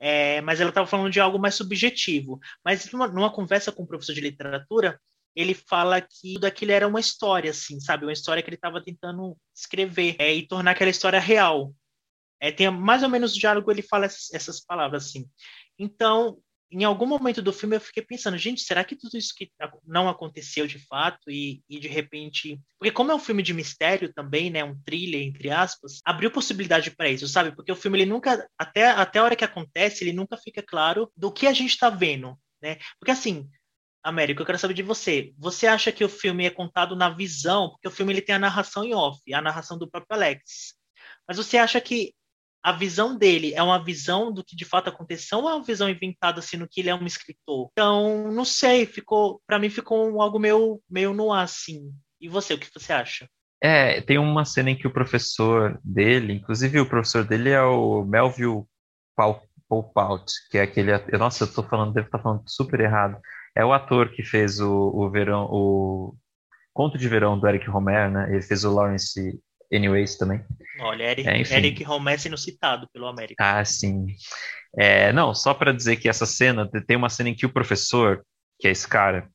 [0.00, 2.40] É, mas ela estava falando de algo mais subjetivo.
[2.64, 4.98] Mas numa, numa, conversa com o professor de literatura,
[5.36, 8.06] ele fala que tudo aquilo era uma história, assim, sabe?
[8.06, 11.74] Uma história que ele estava tentando escrever é, e tornar aquela história real.
[12.40, 15.28] É, tem mais ou menos o diálogo ele fala essas, essas palavras assim.
[15.78, 16.38] Então,
[16.70, 19.50] em algum momento do filme eu fiquei pensando, gente, será que tudo isso que
[19.84, 24.12] não aconteceu de fato e, e, de repente, porque como é um filme de mistério
[24.12, 27.54] também, né, um thriller entre aspas, abriu possibilidade para isso, sabe?
[27.54, 31.10] Porque o filme ele nunca até até a hora que acontece, ele nunca fica claro
[31.16, 32.78] do que a gente está vendo, né?
[32.98, 33.48] Porque assim,
[34.02, 35.32] América, eu quero saber de você.
[35.38, 38.38] Você acha que o filme é contado na visão, porque o filme ele tem a
[38.38, 40.74] narração em off, a narração do próprio Alex.
[41.28, 42.14] Mas você acha que
[42.62, 45.88] a visão dele é uma visão do que de fato aconteceu ou é uma visão
[45.88, 47.68] inventada no que ele é um escritor?
[47.72, 51.92] Então, não sei, ficou para mim ficou algo meio meio no ar assim.
[52.20, 53.28] E você, o que você acha?
[53.62, 58.04] É, tem uma cena em que o professor dele, inclusive o professor dele é o
[58.04, 58.64] Melville
[59.68, 63.20] Poupaut, que é aquele, nossa, eu tô falando, devo estar tá falando super errado.
[63.54, 66.14] É o ator que fez o, o verão, o
[66.72, 68.32] Conto de Verão do Eric Romer, né?
[68.32, 69.38] Ele fez o Lawrence
[69.72, 70.44] Anyways também.
[70.80, 73.36] Olha, Eric, é, Eric Romer sendo citado pelo América.
[73.38, 74.06] Ah, sim.
[74.76, 78.24] É, não, só para dizer que essa cena, tem uma cena em que o professor,
[78.58, 79.28] que é esse cara,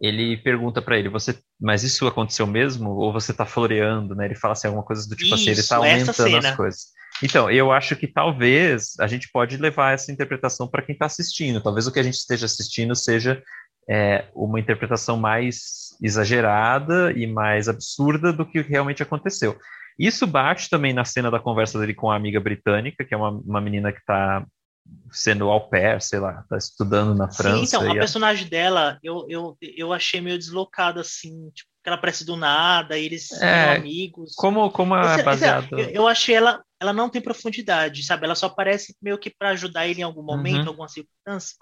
[0.00, 2.90] ele pergunta para ele, você, mas isso aconteceu mesmo?
[2.90, 4.24] Ou você tá floreando, né?
[4.24, 6.86] Ele fala assim, alguma coisa do tipo isso, assim, ele tá aumentando as coisas.
[7.22, 11.62] Então, eu acho que talvez a gente pode levar essa interpretação para quem está assistindo.
[11.62, 13.42] Talvez o que a gente esteja assistindo seja
[13.90, 19.58] é, uma interpretação mais exagerada e mais absurda do que realmente aconteceu.
[19.98, 23.30] Isso bate também na cena da conversa dele com a amiga britânica, que é uma,
[23.30, 24.46] uma menina que está
[25.10, 27.58] sendo au pair, sei lá, está estudando na França.
[27.58, 31.96] Sim, então, a personagem dela, eu, eu, eu achei meio deslocada, assim, tipo, que ela
[31.96, 34.34] aparece do nada, e eles é, são amigos.
[34.36, 35.78] Como, como é baseado...
[35.78, 38.24] Eu, eu achei ela ela não tem profundidade, sabe?
[38.24, 40.68] Ela só aparece meio que para ajudar ele em algum momento, uhum.
[40.68, 41.54] alguma circunstância.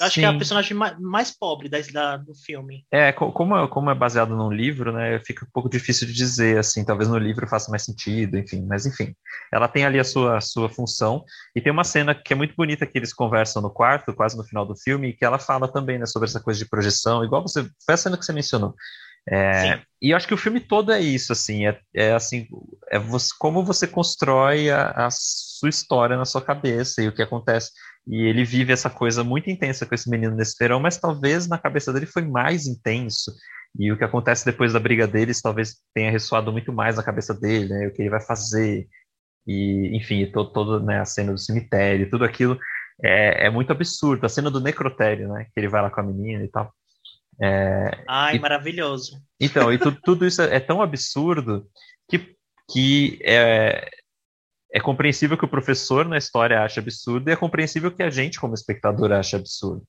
[0.00, 0.20] Eu acho Sim.
[0.20, 2.84] que é a personagem mais, pobre da, da, do filme.
[2.90, 5.20] É, como, como é baseado num livro, né?
[5.24, 6.84] Fica um pouco difícil de dizer, assim.
[6.84, 8.66] Talvez no livro faça mais sentido, enfim.
[8.66, 9.14] Mas, enfim.
[9.52, 11.24] Ela tem ali a sua, sua função.
[11.54, 14.42] E tem uma cena que é muito bonita que eles conversam no quarto, quase no
[14.42, 16.06] final do filme, e que ela fala também, né?
[16.06, 17.24] Sobre essa coisa de projeção.
[17.24, 17.62] Igual você...
[17.86, 18.74] Foi a cena que você mencionou.
[19.26, 22.46] É, e eu acho que o filme todo é isso, assim, é, é assim,
[22.90, 27.22] é você, como você constrói a, a, sua história na sua cabeça e o que
[27.22, 27.70] acontece.
[28.06, 31.56] E ele vive essa coisa muito intensa com esse menino nesse verão, mas talvez na
[31.56, 33.32] cabeça dele foi mais intenso.
[33.78, 37.32] E o que acontece depois da briga deles talvez tenha ressoado muito mais na cabeça
[37.34, 37.86] dele, né?
[37.86, 38.86] O que ele vai fazer.
[39.46, 42.58] E, enfim, todo, todo né, a cena do cemitério, tudo aquilo
[43.02, 44.26] é, é muito absurdo.
[44.26, 45.46] A cena do necrotério, né?
[45.46, 46.72] Que ele vai lá com a menina e tal.
[47.40, 49.20] É, Ai, e, maravilhoso.
[49.40, 51.66] Então, e tu, tudo isso é, é tão absurdo
[52.08, 52.36] que,
[52.70, 53.88] que é,
[54.72, 58.40] é compreensível que o professor na história acha absurdo e é compreensível que a gente,
[58.40, 59.82] como espectador, acha absurdo.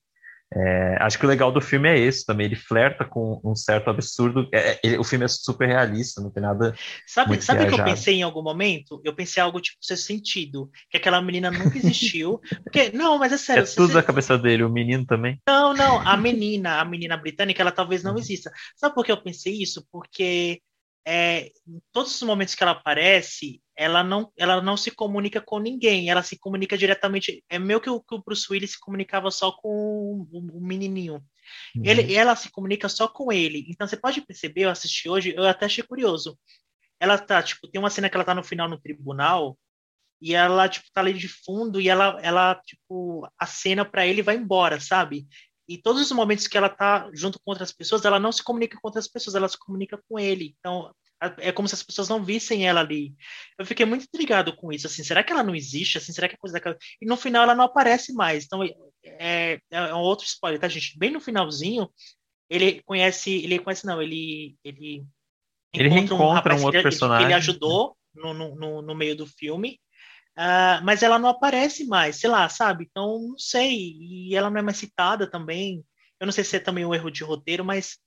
[0.53, 3.89] É, acho que o legal do filme é esse também, ele flerta com um certo
[3.89, 4.47] absurdo.
[4.53, 6.73] É, ele, o filme é super realista, não tem nada.
[7.05, 9.01] Sabe, sabe o que eu pensei em algum momento?
[9.03, 12.39] Eu pensei algo tipo seu sentido, que aquela menina nunca existiu.
[12.63, 13.63] porque, não, mas é sério.
[13.63, 15.39] É tudo da cabeça dele, o menino também?
[15.47, 18.51] Não, não, a menina, a menina britânica, ela talvez não exista.
[18.75, 19.85] Sabe por que eu pensei isso?
[19.91, 20.61] Porque
[21.05, 25.59] é, em todos os momentos que ela aparece, ela não, ela não se comunica com
[25.59, 27.43] ninguém, ela se comunica diretamente.
[27.47, 31.23] É meio que o, que o Bruce Willis se comunicava só com o, o menininho.
[31.75, 31.83] Uhum.
[31.83, 33.65] Ele, ela se comunica só com ele.
[33.69, 36.37] Então você pode perceber, eu assisti hoje, eu até achei curioso.
[36.99, 39.57] Ela tá, tipo, tem uma cena que ela tá no final no tribunal
[40.19, 44.23] e ela, tipo, tá ali de fundo e ela, ela tipo, a cena para ele
[44.23, 45.27] vai embora, sabe?
[45.67, 48.77] E todos os momentos que ela tá junto com outras pessoas, ela não se comunica
[48.79, 50.55] com outras pessoas, ela se comunica com ele.
[50.59, 50.93] Então,
[51.39, 53.13] é como se as pessoas não vissem ela ali.
[53.57, 55.97] Eu fiquei muito intrigado com isso, assim, será que ela não existe?
[55.97, 56.77] Assim, será que é coisa daquela...
[57.01, 58.45] E no final ela não aparece mais.
[58.45, 58.61] Então,
[59.03, 60.97] é, é um outro spoiler, tá, gente?
[60.97, 61.89] Bem no finalzinho,
[62.49, 65.03] ele conhece, ele conhece não, ele ele
[65.73, 69.25] ele encontra um, rapaz um outro personagem que ele ajudou no, no, no meio do
[69.25, 69.79] filme
[70.37, 72.85] Uh, mas ela não aparece mais, sei lá, sabe?
[72.89, 73.93] Então, não sei.
[73.99, 75.85] E ela não é mais citada também.
[76.19, 77.97] Eu não sei se é também um erro de roteiro, mas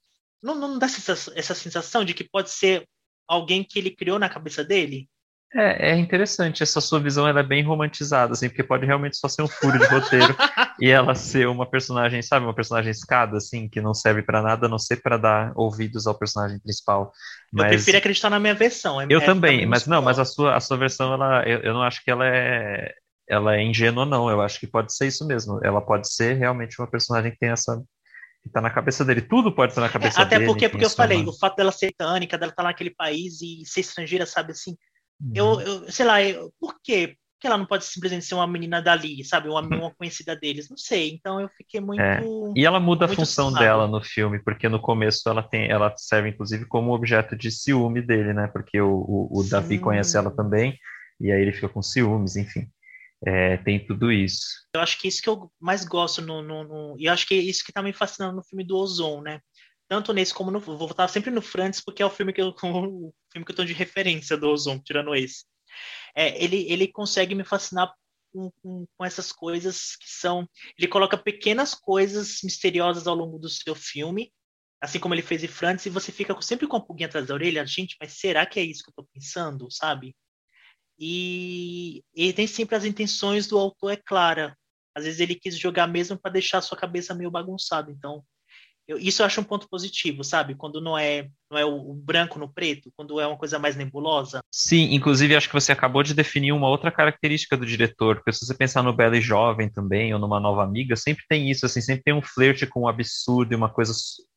[0.42, 2.88] não, não dá essa, essa sensação de que pode ser
[3.26, 5.08] alguém que ele criou na cabeça dele?
[5.54, 9.28] É, é interessante, essa sua visão ela é bem romantizada, assim, porque pode realmente só
[9.28, 10.36] ser um furo de roteiro
[10.78, 14.66] e ela ser uma personagem, sabe, uma personagem escada, assim, que não serve para nada,
[14.66, 17.12] a não ser para dar ouvidos ao personagem principal.
[17.50, 17.64] Mas...
[17.64, 19.00] Eu prefiro acreditar na minha versão.
[19.00, 21.72] É, eu é também, mas não, mas a sua, a sua versão, ela, eu, eu
[21.72, 22.92] não acho que ela é,
[23.26, 24.28] ela é ingênua, não.
[24.28, 25.60] Eu acho que pode ser isso mesmo.
[25.62, 27.82] Ela pode ser realmente uma personagem que tem essa
[28.42, 29.20] que tá na cabeça dele.
[29.22, 30.44] Tudo pode estar na cabeça é, até dele.
[30.44, 33.40] Até porque, porque eu falei, o fato dela ser tânica, dela estar tá naquele país
[33.42, 34.76] e ser estrangeira, sabe assim,
[35.20, 35.32] Uhum.
[35.34, 37.16] Eu, eu, sei lá, eu, por quê?
[37.34, 39.48] Porque ela não pode simplesmente ser uma menina dali, sabe?
[39.48, 39.78] Uma, uhum.
[39.78, 41.10] uma conhecida deles, não sei.
[41.10, 42.00] Então eu fiquei muito.
[42.00, 42.20] É.
[42.56, 46.30] E ela muda a função dela no filme, porque no começo ela tem, ela serve
[46.30, 48.48] inclusive como objeto de ciúme dele, né?
[48.48, 50.76] Porque o, o, o Davi conhece ela também,
[51.20, 52.68] e aí ele fica com ciúmes, enfim.
[53.24, 54.46] É, tem tudo isso.
[54.74, 57.34] Eu acho que isso que eu mais gosto no, no, no, E eu acho que
[57.34, 59.40] é isso que tá me fascinando no filme do Ozon, né?
[59.88, 60.60] Tanto nesse como no.
[60.60, 63.56] Vou voltar sempre no Frantz, porque é o filme que eu, o filme que eu
[63.56, 65.44] tô de referência do Ozon, tirando esse.
[66.14, 67.92] É, ele, ele consegue me fascinar
[68.32, 70.48] com, com, com, essas coisas que são.
[70.78, 74.32] Ele coloca pequenas coisas misteriosas ao longo do seu filme,
[74.80, 77.34] assim como ele fez em Frantz, e você fica sempre com a pulguinha atrás da
[77.34, 80.14] orelha, gente, mas será que é isso que eu tô pensando, sabe?
[80.98, 84.56] E, e nem sempre as intenções do autor é clara.
[84.94, 87.90] Às vezes ele quis jogar mesmo para deixar a sua cabeça meio bagunçada.
[87.90, 88.24] Então,
[88.88, 90.54] eu, isso eu acho um ponto positivo, sabe?
[90.54, 93.76] Quando não é, não é o, o, branco no preto, quando é uma coisa mais
[93.76, 94.40] nebulosa.
[94.50, 98.46] Sim, inclusive acho que você acabou de definir uma outra característica do diretor, porque se
[98.46, 101.82] você pensar no Bela e Jovem também, ou numa Nova Amiga, sempre tem isso, assim,
[101.82, 103.92] sempre tem um flerte com um absurdo e uma coisa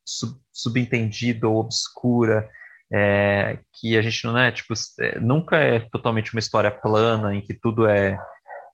[0.06, 2.46] sub, subentendida ou obscura,
[2.92, 7.40] é, que a gente não é, tipo, é, nunca é totalmente uma história plana, em
[7.40, 8.18] que tudo é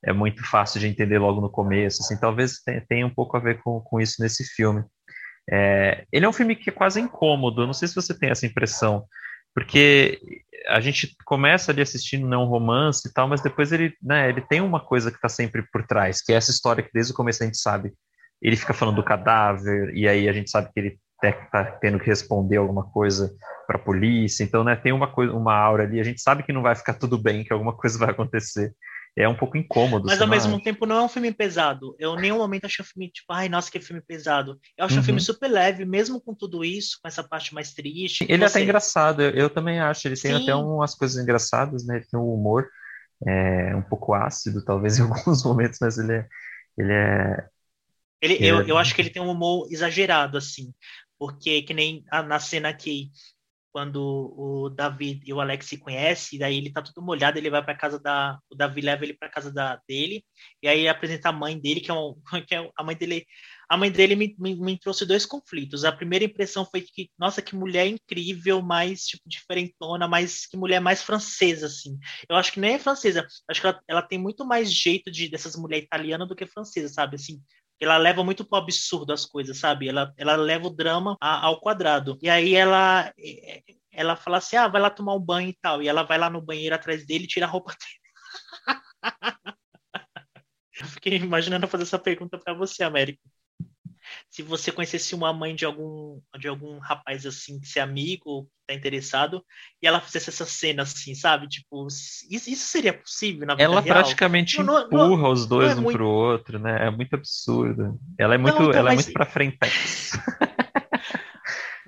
[0.03, 3.61] é muito fácil de entender logo no começo, assim, talvez tenha um pouco a ver
[3.61, 4.81] com, com isso nesse filme.
[5.51, 8.45] É, ele é um filme que é quase incômodo, não sei se você tem essa
[8.45, 9.05] impressão,
[9.53, 10.19] porque
[10.67, 14.41] a gente começa ali assistindo né, um romance e tal, mas depois ele, né, ele
[14.41, 17.15] tem uma coisa que está sempre por trás, que é essa história que desde o
[17.15, 17.93] começo a gente sabe.
[18.41, 22.05] Ele fica falando do cadáver, e aí a gente sabe que ele está tendo que
[22.05, 23.33] responder alguma coisa
[23.67, 26.53] para a polícia, então né, tem uma, coisa, uma aura ali, a gente sabe que
[26.53, 28.73] não vai ficar tudo bem, que alguma coisa vai acontecer
[29.19, 30.05] é um pouco incômodo.
[30.05, 30.63] Mas ao mesmo acha?
[30.63, 31.93] tempo não é um filme pesado.
[31.99, 34.57] Eu em nenhum momento achei um filme tipo, ai, nossa, que filme pesado.
[34.77, 35.01] Eu acho uhum.
[35.01, 38.25] um filme super leve, mesmo com tudo isso, com essa parte mais triste.
[38.29, 40.07] Ele é até engraçado, eu, eu, também acho.
[40.07, 40.43] Ele tem Sim.
[40.43, 41.97] até umas coisas engraçadas, né?
[41.97, 42.69] Ele tem um humor
[43.27, 46.27] é, um pouco ácido, talvez em alguns momentos, mas ele é.
[46.77, 47.49] Ele é
[48.21, 50.73] ele, eu, eu acho que ele tem um humor exagerado, assim,
[51.17, 53.09] porque que nem a, na cena que
[53.71, 57.63] quando o Davi e o Alex se conhecem, daí ele tá todo molhado, ele vai
[57.63, 60.23] para casa da, o Davi leva ele para casa da dele,
[60.61, 62.15] e aí apresenta a mãe dele, que é, um,
[62.47, 63.25] que é a mãe dele,
[63.69, 65.85] a mãe dele me, me, me, trouxe dois conflitos.
[65.85, 70.79] A primeira impressão foi que, nossa, que mulher incrível, mais tipo diferentona, mais que mulher
[70.79, 71.97] mais francesa assim.
[72.27, 75.29] Eu acho que nem é francesa, acho que ela, ela tem muito mais jeito de
[75.29, 77.15] dessas mulheres italianas do que francesa, sabe?
[77.15, 77.41] Assim,
[77.85, 79.87] ela leva muito pro absurdo as coisas, sabe?
[79.87, 82.17] Ela, ela leva o drama a, ao quadrado.
[82.21, 83.13] E aí ela
[83.91, 85.81] ela fala assim: "Ah, vai lá tomar um banho e tal".
[85.81, 87.99] E ela vai lá no banheiro atrás dele e tira a roupa dele.
[90.81, 93.21] Eu fiquei imaginando fazer essa pergunta para você, Américo
[94.39, 98.67] se você conhecesse uma mãe de algum de algum rapaz assim, que é amigo, que
[98.67, 99.43] tá interessado,
[99.81, 101.47] e ela fizesse essa cena assim, sabe?
[101.49, 103.97] Tipo, isso, isso seria possível na vida Ela real?
[103.97, 105.97] praticamente não, empurra não, os dois é um muito...
[105.97, 106.87] pro outro, né?
[106.87, 107.99] É muito absurdo.
[108.17, 109.01] Ela é muito, então, ela é mas...
[109.01, 109.57] é muito pra frente.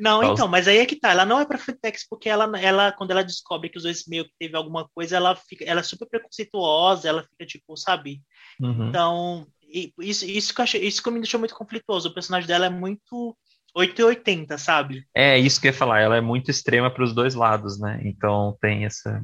[0.02, 1.12] Não, então, mas aí é que tá.
[1.12, 4.26] Ela não é pra Frentex porque ela, ela, quando ela descobre que os dois meio
[4.26, 8.20] que teve alguma coisa, ela fica, ela é super preconceituosa, ela fica tipo, sabe?
[8.60, 8.90] Uhum.
[8.90, 9.48] Então,
[10.00, 12.10] isso, isso, que achei, isso que me deixou muito conflituoso.
[12.10, 13.36] O personagem dela é muito
[13.74, 15.06] 880, sabe?
[15.16, 18.02] É, isso que eu ia falar, ela é muito extrema para os dois lados, né?
[18.04, 19.24] Então tem essa.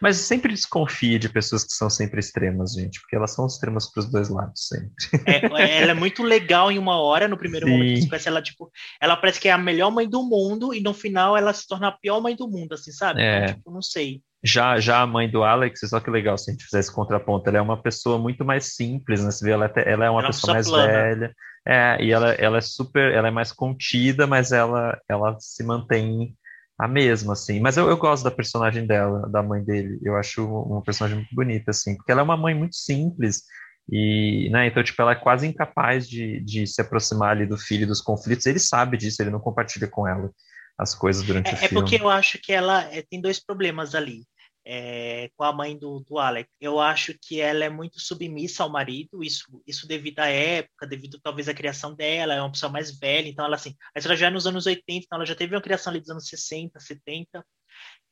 [0.00, 4.00] Mas sempre desconfie de pessoas que são sempre extremas, gente, porque elas são extremas para
[4.00, 4.90] os dois lados, sempre.
[5.26, 7.72] É, ela é muito legal em uma hora, no primeiro Sim.
[7.72, 10.74] momento que você conhece ela, tipo, ela parece que é a melhor mãe do mundo,
[10.74, 13.22] e no final ela se torna a pior mãe do mundo, assim, sabe?
[13.22, 13.38] É.
[13.38, 14.20] Então, tipo, não sei.
[14.44, 17.58] Já, já a mãe do Alex, só que legal se a gente fizesse contraponto, ela
[17.58, 19.30] é uma pessoa muito mais simples, né?
[19.30, 20.92] Você vê, ela, ela é uma ela é pessoa mais plana.
[20.92, 21.34] velha,
[21.66, 26.36] é, e ela, ela é super, ela é mais contida, mas ela, ela se mantém
[26.78, 27.58] a mesma, assim.
[27.58, 29.98] Mas eu, eu gosto da personagem dela, da mãe dele.
[30.04, 33.42] Eu acho uma personagem muito bonita, assim, porque ela é uma mãe muito simples.
[33.90, 37.86] E, né, então, tipo, ela é quase incapaz de, de se aproximar ali do filho
[37.86, 38.46] dos conflitos.
[38.46, 40.30] Ele sabe disso, ele não compartilha com ela
[40.78, 41.66] as coisas durante é, o filme.
[41.66, 44.24] É porque eu acho que ela é, tem dois problemas ali
[44.68, 46.50] é, com a mãe do, do Alex.
[46.60, 51.20] Eu acho que ela é muito submissa ao marido, isso, isso devido à época, devido
[51.22, 54.26] talvez à criação dela, é uma pessoa mais velha, então ela assim, a história já
[54.26, 57.46] é nos anos 80, então ela já teve uma criação ali dos anos 60, 70,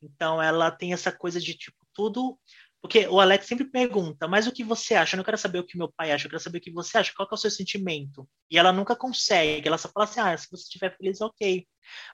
[0.00, 2.38] então ela tem essa coisa de tipo, tudo
[2.84, 5.16] porque o Alex sempre pergunta, mas o que você acha?
[5.16, 6.98] Eu não quero saber o que meu pai acha, eu quero saber o que você
[6.98, 8.28] acha, qual é o seu sentimento?
[8.50, 11.66] E ela nunca consegue, ela só fala assim, ah, se você estiver feliz, ok.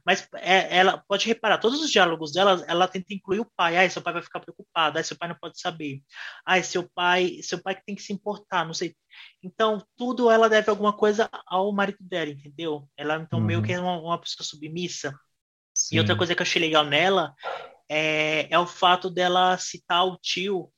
[0.06, 3.90] Mas é, ela pode reparar, todos os diálogos dela, ela tenta incluir o pai, ah,
[3.90, 6.02] seu pai vai ficar preocupado, ah, seu pai não pode saber,
[6.46, 8.94] ah, seu pai, seu pai que tem que se importar, não sei.
[9.42, 12.88] Então, tudo ela deve alguma coisa ao marido dela, entendeu?
[12.96, 13.44] Ela, então, uhum.
[13.44, 15.12] meio que é uma, uma pessoa submissa.
[15.74, 15.96] Sim.
[15.96, 17.34] E outra coisa que eu achei legal nela
[17.90, 20.70] é, é o fato dela citar o tio,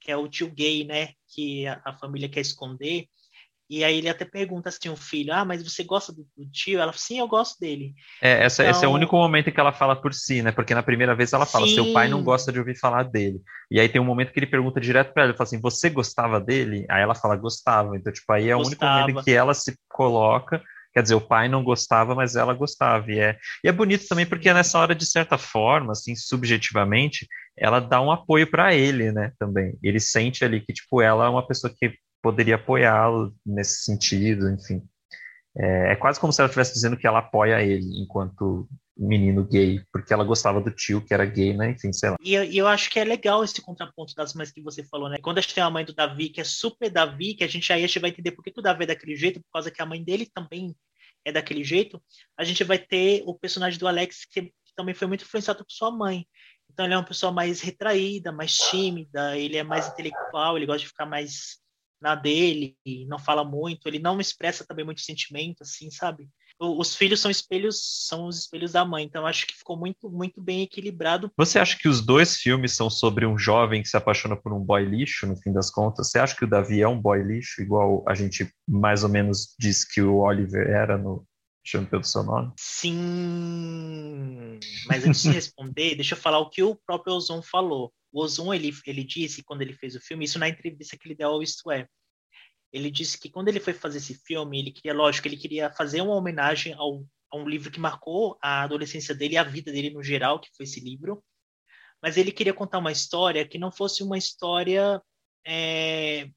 [0.00, 1.10] que é o tio gay, né?
[1.28, 3.04] Que a, a família quer esconder.
[3.68, 6.80] E aí ele até pergunta assim, o filho, ah, mas você gosta do, do tio?
[6.80, 7.94] Ela, sim, eu gosto dele.
[8.20, 8.70] É, essa, então...
[8.70, 10.52] esse é o então único momento em que ela fala por si, né?
[10.52, 11.74] Porque na primeira vez ela fala, sim.
[11.74, 13.40] seu pai não gosta de ouvir falar dele.
[13.70, 15.90] E aí tem um momento que ele pergunta direto para ela, ele fala assim, você
[15.90, 16.86] gostava dele?
[16.90, 17.96] Aí ela fala, gostava.
[17.96, 18.62] Então, tipo, aí é gostava.
[18.62, 20.62] o único momento que ela se coloca
[20.94, 23.10] Quer dizer, o pai não gostava, mas ela gostava.
[23.10, 27.26] E é, e é bonito também porque nessa hora, de certa forma, assim, subjetivamente,
[27.58, 29.76] ela dá um apoio para ele, né, também.
[29.82, 34.82] Ele sente ali que, tipo, ela é uma pessoa que poderia apoiá-lo nesse sentido, enfim.
[35.56, 39.82] É, é, quase como se ela estivesse dizendo que ela apoia ele enquanto menino gay,
[39.92, 41.70] porque ela gostava do tio que era gay, né?
[41.70, 42.16] Enfim, sei lá.
[42.20, 45.18] E eu, acho que é legal esse contraponto das mães que você falou, né?
[45.20, 47.72] Quando a gente tem a mãe do Davi, que é super Davi, que a gente
[47.72, 49.70] aí a gente vai entender por que, que o Davi é daquele jeito, por causa
[49.70, 50.74] que a mãe dele também
[51.24, 52.02] é daquele jeito,
[52.36, 55.90] a gente vai ter o personagem do Alex, que também foi muito influenciado por sua
[55.90, 56.26] mãe.
[56.70, 60.80] Então ele é uma pessoa mais retraída, mais tímida, ele é mais intelectual, ele gosta
[60.80, 61.63] de ficar mais
[62.04, 62.76] na dele,
[63.08, 66.28] não fala muito, ele não expressa também muito sentimento, assim, sabe?
[66.60, 70.40] os filhos são espelhos, são os espelhos da mãe, então acho que ficou muito, muito
[70.40, 71.28] bem equilibrado.
[71.36, 74.60] Você acha que os dois filmes são sobre um jovem que se apaixona por um
[74.60, 76.10] boy lixo, no fim das contas?
[76.10, 79.54] Você acha que o Davi é um boy lixo, igual a gente mais ou menos
[79.58, 81.26] diz que o Oliver era no
[81.64, 82.52] Chame pelo seu nome?
[82.58, 83.00] Sim,
[84.86, 87.92] mas antes de responder, deixa eu falar o que o próprio Ozon falou.
[88.12, 91.14] O Ozon, ele, ele disse, quando ele fez o filme, isso na entrevista que ele
[91.14, 91.88] deu ao Isto É,
[92.70, 96.02] ele disse que quando ele foi fazer esse filme, ele queria, lógico, ele queria fazer
[96.02, 99.90] uma homenagem ao, a um livro que marcou a adolescência dele e a vida dele
[99.90, 101.24] no geral, que foi esse livro.
[102.02, 105.00] Mas ele queria contar uma história que não fosse uma história,
[105.46, 106.28] é,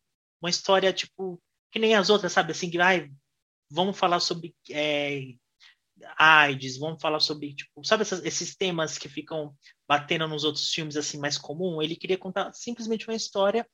[0.41, 2.51] uma história tipo que nem as outras, sabe?
[2.51, 3.11] Assim, que ai,
[3.69, 5.33] vamos falar sobre é,
[6.17, 9.55] AIDS, vamos falar sobre, tipo, sabe essas, esses temas que ficam
[9.87, 11.81] batendo nos outros filmes assim mais comum?
[11.81, 13.67] Ele queria contar simplesmente uma história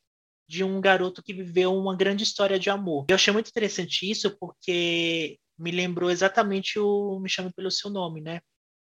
[0.48, 3.06] de um garoto que viveu uma grande história de amor.
[3.10, 8.22] Eu achei muito interessante isso porque me lembrou exatamente o Me Chame Pelo Seu Nome,
[8.22, 8.42] né?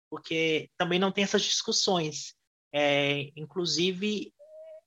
[0.09, 2.35] Porque também não tem essas discussões.
[2.73, 4.33] É, inclusive,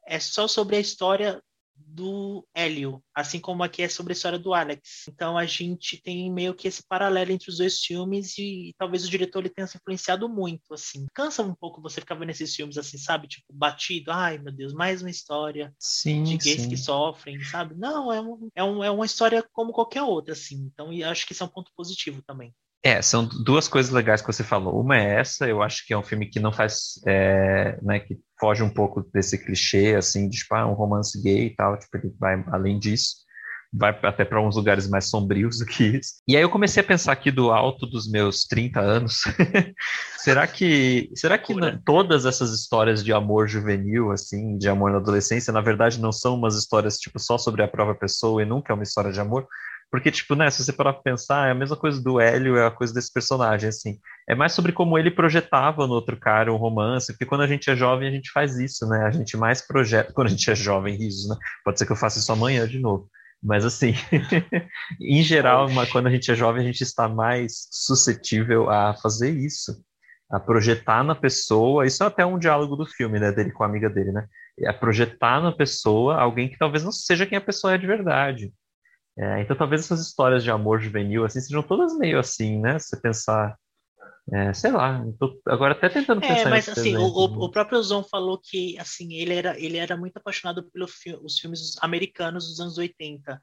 [0.08, 1.42] é só sobre a história
[1.76, 5.06] do Hélio, assim como aqui é sobre a história do Alex.
[5.08, 9.06] Então a gente tem meio que esse paralelo entre os dois filmes e, e talvez
[9.06, 11.06] o diretor ele tenha se influenciado muito, assim.
[11.14, 13.28] Cansa um pouco você ficar vendo esses filmes assim, sabe?
[13.28, 16.70] Tipo, batido, ai meu Deus, mais uma história sim, de gays sim.
[16.70, 17.76] que sofrem, sabe?
[17.76, 20.70] Não, é, um, é, um, é uma história como qualquer outra, assim.
[20.74, 22.54] Então acho que isso é um ponto positivo também.
[22.86, 24.82] É, são duas coisas legais que você falou.
[24.82, 28.20] Uma é essa, eu acho que é um filme que não faz, é, né, que
[28.38, 31.96] foge um pouco desse clichê, assim, de tipo, ah, um romance gay e tal, tipo,
[31.96, 33.24] ele vai além disso,
[33.72, 36.16] vai até para uns lugares mais sombrios do que isso.
[36.28, 39.22] E aí eu comecei a pensar aqui do alto dos meus 30 anos,
[40.20, 41.54] será que, será que
[41.86, 46.36] todas essas histórias de amor juvenil, assim, de amor na adolescência, na verdade não são
[46.36, 49.48] umas histórias, tipo, só sobre a própria pessoa e nunca é uma história de amor?
[49.94, 52.66] Porque, tipo, né, se você parar pra pensar, é a mesma coisa do Hélio, é
[52.66, 54.00] a coisa desse personagem, assim.
[54.28, 57.70] É mais sobre como ele projetava no outro cara um romance, porque quando a gente
[57.70, 59.06] é jovem, a gente faz isso, né?
[59.06, 61.36] A gente mais projeta, quando a gente é jovem, risos, né?
[61.64, 63.08] Pode ser que eu faça isso amanhã de novo.
[63.40, 63.94] Mas assim,
[65.00, 69.80] em geral, quando a gente é jovem, a gente está mais suscetível a fazer isso,
[70.28, 71.86] a projetar na pessoa.
[71.86, 74.26] Isso é até um diálogo do filme, né, dele com a amiga dele, né?
[74.58, 78.52] É projetar na pessoa alguém que talvez não seja quem a pessoa é de verdade.
[79.18, 82.80] É, então, talvez essas histórias de amor juvenil assim sejam todas meio assim, né?
[82.80, 83.56] Se você pensar
[84.32, 85.04] é, sei lá,
[85.48, 86.48] agora até tentando é, pensar.
[86.48, 90.16] É, mas assim, o, o, próprio Zon falou que assim ele era ele era muito
[90.16, 93.40] apaixonado pelos fi filmes americanos dos anos 80.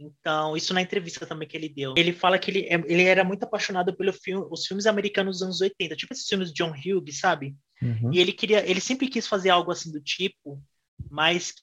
[0.00, 1.94] Então, isso na entrevista também que ele deu.
[1.96, 5.42] Ele fala que ele, é, ele era muito apaixonado pelos filme, os filmes americanos dos
[5.42, 7.56] anos 80, tipo esses filmes de John Hughes, sabe?
[7.82, 8.12] Uhum.
[8.12, 10.62] E ele queria, ele sempre quis fazer algo assim do tipo,
[11.10, 11.54] mas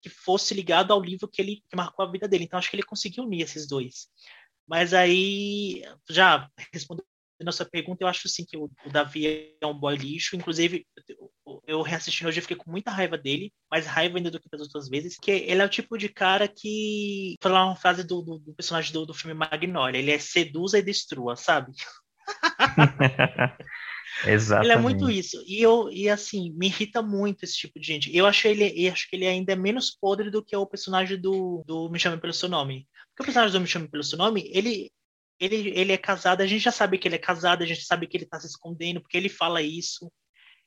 [0.00, 2.44] que fosse ligado ao livro que ele que marcou a vida dele.
[2.44, 4.08] Então, acho que ele conseguiu unir esses dois.
[4.66, 7.06] Mas aí, já respondendo
[7.40, 10.36] na sua pergunta, eu acho sim que o, o, Davi é um boy lixo.
[10.36, 10.86] Inclusive,
[11.46, 14.48] eu, eu reassistindo hoje, eu fiquei com muita raiva dele, mais raiva ainda do que
[14.48, 17.36] das outras vezes, que ele é o tipo de cara que.
[17.40, 20.82] Falar uma frase do, do, do personagem do, do filme Magnolia: ele é seduza e
[20.82, 21.72] destrua, sabe?
[24.26, 24.72] Exatamente.
[24.72, 25.42] Ele é muito isso.
[25.46, 28.16] E eu e assim, me irrita muito esse tipo de gente.
[28.16, 31.62] Eu acho ele, acho que ele ainda é menos podre do que o personagem do,
[31.66, 32.88] do Me Chame pelo Seu Nome.
[33.10, 34.90] Porque o personagem do Me Chame pelo Seu Nome, ele
[35.40, 38.08] ele, ele é casado, a gente já sabe que ele é casado, a gente sabe
[38.08, 40.10] que ele está se escondendo, porque ele fala isso.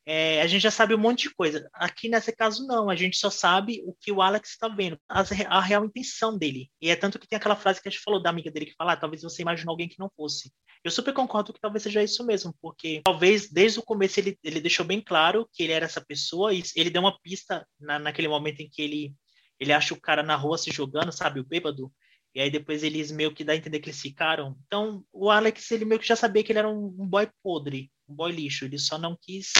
[0.06, 1.70] É, a gente já sabe um monte de coisa.
[1.74, 2.90] Aqui nesse caso, não.
[2.90, 6.70] A gente só sabe o que o Alex está vendo, a, a, real intenção dele.
[6.82, 8.76] E é tanto que tem aquela frase que a gente falou da amiga dele que
[8.76, 10.52] fala: ah, talvez você imaginou alguém que não fosse.
[10.84, 14.60] Eu super concordo que talvez seja isso mesmo, porque talvez desde o começo ele, ele
[14.60, 18.28] deixou bem claro que ele era essa pessoa e ele deu uma pista na, naquele
[18.28, 19.14] momento em que ele,
[19.60, 21.92] ele acha o cara na rua se jogando, sabe, o bêbado.
[22.34, 24.58] E aí depois eles meio que dá a entender que eles ficaram.
[24.66, 27.92] Então o Alex, ele meio que já sabia que ele era um, um boy podre,
[28.10, 28.66] um boy lixo.
[28.66, 29.52] Ele só não quis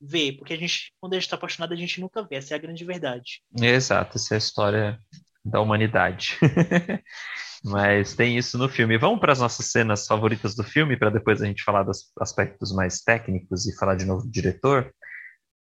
[0.00, 2.36] ver, porque a gente, quando a gente tá apaixonado, a gente nunca vê.
[2.36, 3.42] Essa é a grande verdade.
[3.60, 4.98] Exato, essa é a história
[5.44, 6.38] da humanidade.
[7.64, 8.98] Mas tem isso no filme.
[8.98, 12.72] Vamos para as nossas cenas favoritas do filme, para depois a gente falar dos aspectos
[12.74, 14.92] mais técnicos e falar de novo do diretor.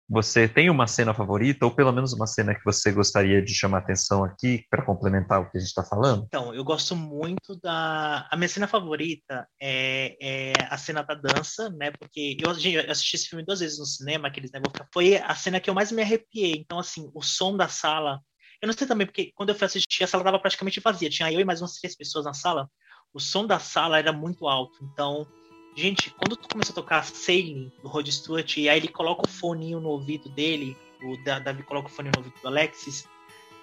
[0.10, 3.80] Você tem uma cena favorita, ou pelo menos uma cena que você gostaria de chamar
[3.80, 6.26] atenção aqui para complementar o que a gente está falando?
[6.28, 8.28] Então, eu gosto muito da.
[8.30, 11.92] A minha cena favorita é, é a cena da dança, né?
[11.92, 14.62] Porque eu, eu, assisti esse filme duas vezes no cinema, aqueles né?
[14.94, 16.58] Foi a cena que eu mais me arrepiei.
[16.58, 18.20] Então, assim, o som da sala.
[18.62, 21.10] Eu não sei também, porque quando eu fui assistir, a sala estava praticamente vazia.
[21.10, 22.70] Tinha eu e mais umas três pessoas na sala.
[23.14, 24.78] O som da sala era muito alto.
[24.92, 25.28] Então,
[25.76, 29.30] Gente, quando tu começa a tocar Sailing do Rod Stewart, e aí ele coloca o
[29.30, 33.08] foninho no ouvido dele, o Davi coloca o fone no ouvido do Alexis,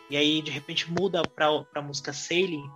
[0.09, 2.69] e aí de repente muda pra, pra música Sailing,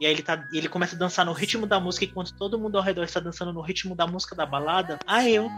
[0.00, 2.78] e aí ele, tá, ele começa a dançar no ritmo da música, enquanto todo mundo
[2.78, 4.98] ao redor está dançando no ritmo da música da balada.
[5.06, 5.50] Ah, eu.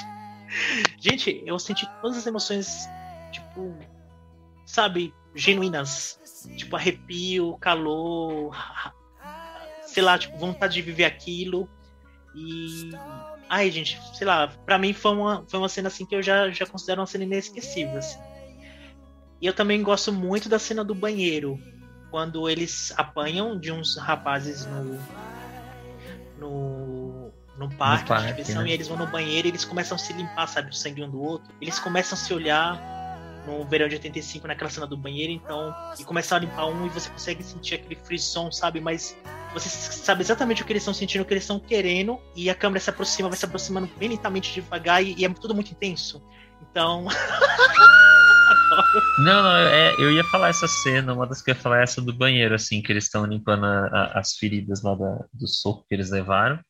[0.98, 2.88] Gente, eu senti todas as emoções,
[3.30, 3.76] tipo,
[4.64, 6.18] sabe, genuínas.
[6.56, 8.56] Tipo, arrepio, calor,
[9.84, 11.68] sei lá, tipo, vontade de viver aquilo.
[12.34, 12.90] E.
[13.48, 16.50] Ai, gente, sei lá, pra mim foi uma, foi uma cena assim que eu já,
[16.50, 17.98] já considero uma cena inesquecível.
[17.98, 18.18] Assim.
[19.40, 21.58] E eu também gosto muito da cena do banheiro,
[22.10, 25.00] quando eles apanham de uns rapazes no.
[26.38, 27.32] no.
[27.58, 28.68] no parque, no parque de diversão, né?
[28.68, 31.10] e eles vão no banheiro e eles começam a se limpar, sabe, o sangue um
[31.10, 31.52] do outro.
[31.60, 32.99] Eles começam a se olhar
[33.46, 36.88] no verão de 85, naquela cena do banheiro, então, e começam a limpar um e
[36.88, 38.80] você consegue sentir aquele frisson, sabe?
[38.80, 39.16] Mas
[39.52, 42.54] você sabe exatamente o que eles estão sentindo, o que eles estão querendo, e a
[42.54, 46.22] câmera se aproxima, vai se aproximando bem lentamente devagar, e, e é tudo muito intenso.
[46.70, 47.06] Então.
[49.24, 51.82] não, não, é, eu ia falar essa cena, uma das que eu ia falar é
[51.82, 55.48] essa do banheiro, assim, que eles estão limpando a, a, as feridas lá da, do
[55.48, 56.60] soco que eles levaram.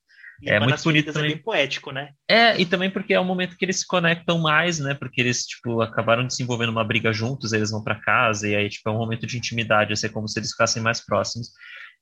[0.42, 1.32] E é muito bonito também.
[1.32, 2.10] É bem poético, né?
[2.28, 4.94] É, e também porque é o momento que eles se conectam mais, né?
[4.94, 8.88] Porque eles, tipo, acabaram desenvolvendo uma briga juntos, eles vão para casa, e aí, tipo,
[8.88, 11.50] é um momento de intimidade, assim, é como se eles ficassem mais próximos.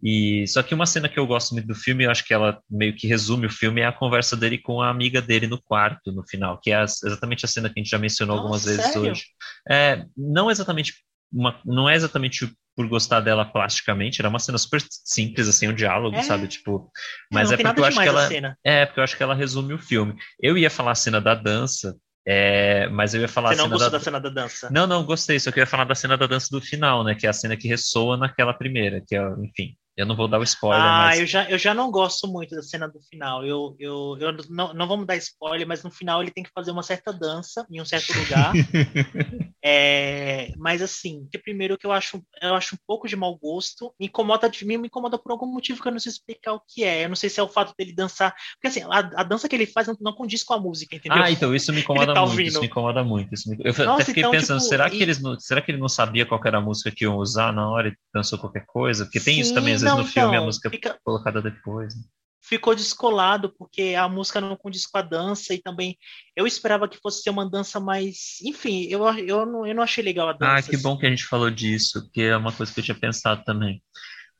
[0.02, 2.60] E só que uma cena que eu gosto muito do filme, eu acho que ela
[2.70, 6.12] meio que resume o filme, é a conversa dele com a amiga dele no quarto,
[6.12, 8.92] no final, que é exatamente a cena que a gente já mencionou Nossa, algumas vezes
[8.92, 9.10] sério?
[9.10, 9.24] hoje.
[9.68, 10.94] É, não exatamente
[11.32, 12.48] uma, não é exatamente
[12.78, 16.22] por gostar dela plasticamente, era uma cena super simples, assim, o um diálogo, é.
[16.22, 16.46] sabe?
[16.46, 16.88] Tipo,
[17.28, 18.56] mas é, é porque eu acho que ela.
[18.62, 20.14] É, porque eu acho que ela resume o filme.
[20.40, 23.90] Eu ia falar a cena da dança, é, mas eu ia falar Você não gostou
[23.90, 23.98] da...
[23.98, 24.04] da...
[24.04, 24.70] cena da dança?
[24.70, 27.16] Não, não, gostei, só que eu ia falar da cena da dança do final, né?
[27.16, 29.74] Que é a cena que ressoa naquela primeira, que é, enfim.
[29.96, 31.18] Eu não vou dar o spoiler, ah, mas...
[31.18, 33.44] eu já, eu já não gosto muito da cena do final.
[33.44, 36.70] Eu, eu, eu não, não vamos dar spoiler, mas no final ele tem que fazer
[36.70, 38.52] uma certa dança em um certo lugar.
[39.64, 43.92] É, mas assim, que primeiro que eu acho, eu acho um pouco de mau gosto,
[43.98, 46.62] me incomoda de mim, me incomoda por algum motivo que eu não sei explicar o
[46.66, 47.04] que é.
[47.04, 49.56] Eu não sei se é o fato dele dançar, porque assim, a, a dança que
[49.56, 51.22] ele faz não, não, condiz com a música, entendeu?
[51.22, 52.48] Ah, então isso me incomoda tá muito, ouvindo.
[52.48, 53.30] isso me incomoda muito.
[53.46, 53.56] Me...
[53.64, 55.02] Eu Nossa, até fiquei então, pensando, tipo, será que e...
[55.02, 57.68] eles não, será que ele não sabia qual era a música que iam usar na
[57.68, 59.04] hora e dançou qualquer coisa?
[59.04, 60.98] Porque tem Sim, isso também às vezes não, no filme a então, música fica...
[61.04, 61.94] colocada depois.
[61.96, 62.02] Né?
[62.40, 65.98] Ficou descolado porque a música não condiz com a dança e também
[66.36, 70.02] eu esperava que fosse ser uma dança mais, enfim, eu, eu, não, eu não achei
[70.02, 70.52] legal a dança.
[70.52, 70.82] Ah, que assim.
[70.82, 73.82] bom que a gente falou disso, porque é uma coisa que eu tinha pensado também.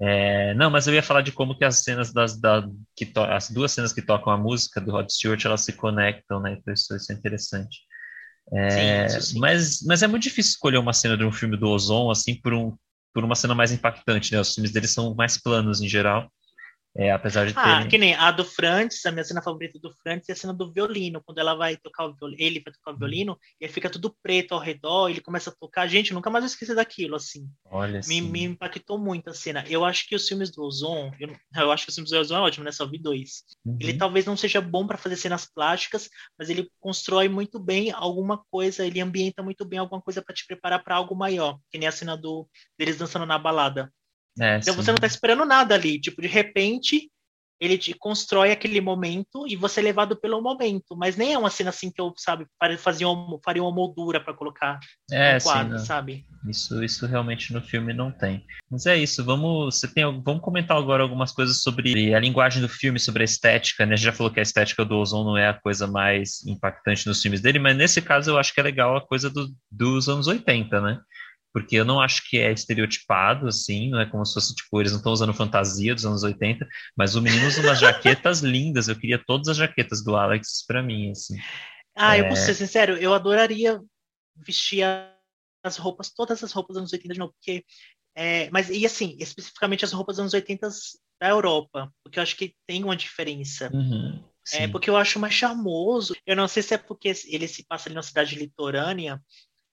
[0.01, 3.21] É, não, mas eu ia falar de como que as cenas das da, que to,
[3.21, 6.53] as duas cenas que tocam a música do Rod Stewart elas se conectam, né?
[6.53, 7.81] Então isso, isso é interessante.
[8.53, 9.39] É, sim, sim.
[9.41, 12.55] Mas, mas é muito difícil escolher uma cena de um filme do Ozon assim por
[12.55, 12.77] um
[13.13, 14.41] por uma cena mais impactante, né?
[14.41, 16.31] Os filmes deles são mais planos em geral.
[16.99, 17.61] É, apesar de ter.
[17.61, 20.53] Ah, que nem a do Frantz, a minha cena favorita do Frantz é a cena
[20.53, 22.99] do violino, quando ela vai tocar o violino, ele vai tocar o uhum.
[22.99, 25.87] violino, e aí fica tudo preto ao redor, ele começa a tocar.
[25.87, 27.49] Gente, nunca mais vou esquecer daquilo, assim.
[27.67, 29.65] Olha me, me impactou muito a cena.
[29.69, 32.37] Eu acho que os filmes do Ozon, eu, eu acho que os filmes do Ozon
[32.37, 32.73] é ótimo, né?
[32.73, 33.45] Só vi dois.
[33.65, 33.79] Uhum.
[33.81, 38.43] Ele talvez não seja bom para fazer cenas plásticas, mas ele constrói muito bem alguma
[38.51, 41.87] coisa, ele ambienta muito bem alguma coisa para te preparar para algo maior, que nem
[41.87, 43.93] a cena do deles dançando na balada.
[44.41, 44.83] É, então sim.
[44.83, 46.01] você não tá esperando nada ali.
[46.01, 47.11] Tipo, de repente,
[47.61, 50.97] ele te constrói aquele momento e você é levado pelo momento.
[50.97, 52.47] Mas nem é uma cena assim que eu, sabe,
[52.79, 54.79] fazia uma, faria uma moldura para colocar
[55.11, 56.25] é, no quadro, sabe?
[56.49, 58.45] Isso, isso realmente no filme não tem.
[58.71, 62.69] Mas é isso, vamos, você tem, vamos comentar agora algumas coisas sobre a linguagem do
[62.69, 63.95] filme, sobre a estética, né?
[63.95, 67.07] A gente já falou que a estética do Ozon não é a coisa mais impactante
[67.07, 70.09] nos filmes dele, mas nesse caso eu acho que é legal a coisa do, dos
[70.09, 71.01] anos 80, né?
[71.59, 74.93] Porque eu não acho que é estereotipado, assim, não é como se fosse, tipo, eles
[74.93, 76.65] não estão usando fantasia dos anos 80,
[76.97, 80.81] mas o menino usa umas jaquetas lindas, eu queria todas as jaquetas do Alex para
[80.81, 81.37] mim, assim.
[81.97, 82.21] Ah, é...
[82.21, 83.81] eu vou ser sincero, eu adoraria
[84.37, 84.85] vestir
[85.65, 87.65] as roupas, todas as roupas dos anos 80 de novo, porque,
[88.15, 90.69] é, mas, e assim, especificamente as roupas dos anos 80
[91.21, 93.69] da Europa, porque eu acho que tem uma diferença.
[93.75, 94.23] Uhum,
[94.55, 96.15] é porque eu acho mais charmoso.
[96.27, 99.21] Eu não sei se é porque ele se passa ali na cidade litorânea,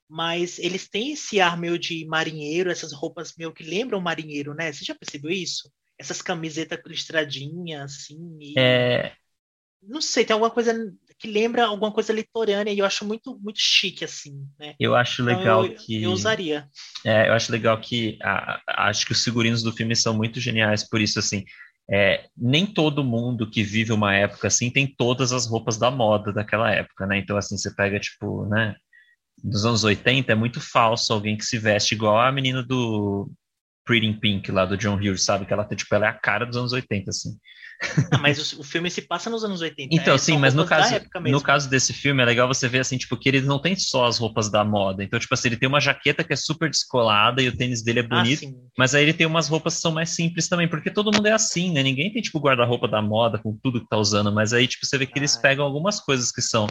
[0.10, 4.72] mas eles têm esse ar meio de marinheiro, essas roupas meio que lembram marinheiro, né?
[4.72, 5.72] Você já percebeu isso?
[5.98, 8.38] Essas camisetas listradinhas, assim.
[8.40, 8.54] E...
[8.58, 9.14] É...
[9.82, 10.74] Não sei, tem alguma coisa
[11.18, 14.76] que lembra alguma coisa litorânea e eu acho muito, muito chique, assim, né?
[14.80, 16.04] Eu acho então, legal eu, que...
[16.04, 16.68] Eu usaria.
[17.06, 18.18] É, eu acho legal que...
[18.22, 21.46] A, a, acho que os figurinos do filme são muito geniais por isso, assim.
[21.90, 26.34] É, nem todo mundo que vive uma época assim tem todas as roupas da moda
[26.34, 27.20] daquela época, né?
[27.20, 28.76] Então, assim, você pega, tipo, né?
[29.46, 33.30] Dos anos 80 é muito falso alguém que se veste igual a menina do
[33.86, 35.46] Pretty in Pink lá do John Hughes, sabe?
[35.46, 37.38] Que ela tem, tipo, ela é a cara dos anos 80, assim.
[38.12, 39.94] Não, mas o, o, filme se passa nos anos 80.
[39.94, 42.98] Então, é, sim, mas no caso, no caso desse filme é legal você ver assim,
[42.98, 45.04] tipo, que ele não tem só as roupas da moda.
[45.04, 48.00] Então, tipo assim, ele tem uma jaqueta que é super descolada e o tênis dele
[48.00, 48.46] é ah, bonito.
[48.48, 51.28] Ah, mas aí ele tem umas roupas que são mais simples também, porque todo mundo
[51.28, 51.84] é assim, né?
[51.84, 54.32] Ninguém tem, tipo, guarda-roupa da moda com tudo que tá usando.
[54.32, 56.68] Mas aí, tipo, você vê que ah, eles pegam algumas coisas que são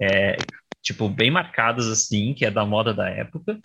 [0.00, 0.36] é,
[0.84, 3.58] tipo, bem marcadas, assim, que é da moda da época,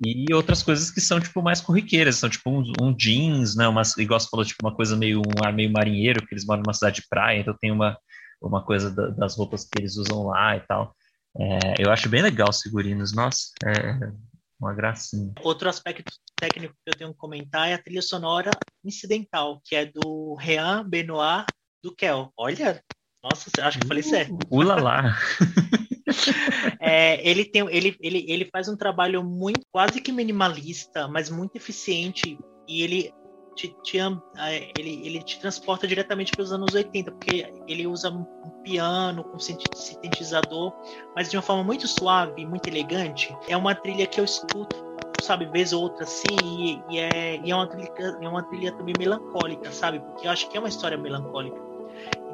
[0.00, 3.82] e outras coisas que são, tipo, mais corriqueiras, são, tipo, um, um jeans, né, uma,
[3.96, 6.74] igual você falou, tipo, uma coisa meio, um ar meio marinheiro, que eles moram numa
[6.74, 7.98] cidade de praia, então tem uma,
[8.40, 10.94] uma coisa da, das roupas que eles usam lá e tal.
[11.36, 14.12] É, eu acho bem legal os figurinos, nossa, é
[14.60, 15.32] uma gracinha.
[15.42, 19.86] Outro aspecto técnico que eu tenho que comentar é a trilha sonora incidental, que é
[19.86, 21.46] do Rean Benoit
[21.82, 22.32] do Kel.
[22.36, 22.82] Olha,
[23.22, 24.38] nossa, acho que eu falei certo.
[24.50, 25.16] Ula lá.
[26.80, 31.56] é, ele, tem, ele, ele, ele faz um trabalho muito, quase que minimalista, mas muito
[31.56, 32.38] eficiente.
[32.66, 33.12] E ele
[33.58, 38.10] te, te, é, ele, ele te transporta diretamente para os anos 80, porque ele usa
[38.10, 38.24] um
[38.62, 40.72] piano com sintetizador,
[41.14, 43.36] mas de uma forma muito suave, muito elegante.
[43.48, 44.84] É uma trilha que eu escuto,
[45.18, 47.92] sabe, vez ou outra assim, e, e, é, e é, uma trilha,
[48.22, 49.98] é uma trilha também melancólica, sabe?
[49.98, 51.67] Porque eu acho que é uma história melancólica.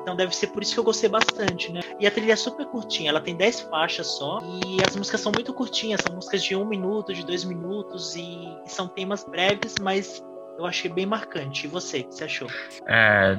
[0.05, 1.81] Então deve ser por isso que eu gostei bastante, né?
[1.99, 4.39] E a trilha é super curtinha, ela tem 10 faixas só.
[4.67, 8.47] E as músicas são muito curtinhas, são músicas de um minuto, de dois minutos, e
[8.67, 10.23] são temas breves, mas
[10.59, 11.65] eu achei bem marcante.
[11.65, 12.49] E você, o que você achou?
[12.87, 13.39] É,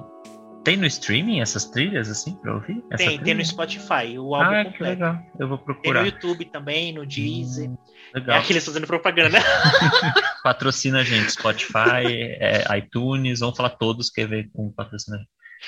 [0.64, 2.84] tem no streaming essas trilhas, assim, pra ouvir?
[2.90, 3.24] Essa tem, trilha?
[3.24, 4.78] tem no Spotify, o álbum ah, completo.
[4.78, 6.02] Que legal, eu vou procurar.
[6.02, 7.70] Tem no YouTube também, no Deezer.
[7.70, 7.78] Hum,
[8.16, 8.38] legal.
[8.38, 9.38] É aqueles fazendo propaganda.
[10.44, 12.08] Patrocina a gente, Spotify,
[12.40, 15.20] é, iTunes, vamos falar todos que ver com patrocina.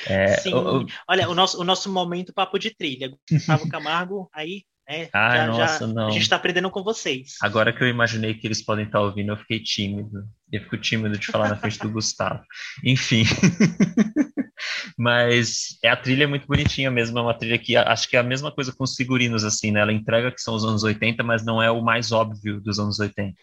[0.06, 0.54] É, Sim.
[0.54, 0.86] O, o...
[1.08, 3.12] Olha, o nosso, o nosso momento papo de trilha.
[3.30, 5.10] Gustavo Camargo, aí Né?
[5.14, 6.08] Ai, já, nossa, já, não.
[6.08, 7.36] A gente está aprendendo com vocês.
[7.42, 10.24] Agora que eu imaginei que eles podem estar tá ouvindo, eu fiquei tímido.
[10.52, 12.42] Eu fico tímido de falar na frente do Gustavo.
[12.84, 13.24] Enfim.
[14.98, 18.20] Mas é, a trilha é muito bonitinha mesmo, é uma trilha que acho que é
[18.20, 19.82] a mesma coisa com os figurinos, assim, né?
[19.82, 23.00] Ela entrega que são os anos 80, mas não é o mais óbvio dos anos
[23.00, 23.36] 80.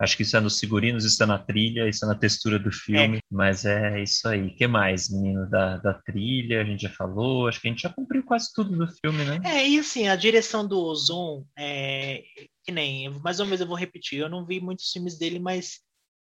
[0.00, 2.70] Acho que isso é nos figurinos, isso é na trilha, isso é na textura do
[2.70, 3.20] filme, é.
[3.30, 4.46] mas é isso aí.
[4.46, 6.60] O que mais, menino, da, da trilha?
[6.60, 9.40] A gente já falou, acho que a gente já cumpriu quase tudo do filme, né?
[9.44, 12.22] É, e assim, a direção do Ozon, é,
[12.62, 15.80] que nem, mais ou menos eu vou repetir, eu não vi muitos filmes dele, mas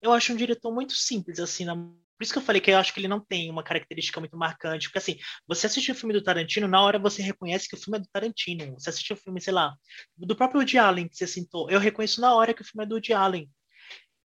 [0.03, 1.75] eu acho um diretor muito simples, assim, na
[2.17, 4.37] por isso que eu falei que eu acho que ele não tem uma característica muito
[4.37, 4.89] marcante.
[4.89, 7.99] Porque, assim, você assiste o filme do Tarantino, na hora você reconhece que o filme
[7.99, 8.75] é do Tarantino.
[8.79, 9.75] Você assiste o filme, sei lá,
[10.17, 11.71] do próprio Woody Allen, que você sentou.
[11.71, 13.51] Eu reconheço na hora que o filme é do Woody Allen.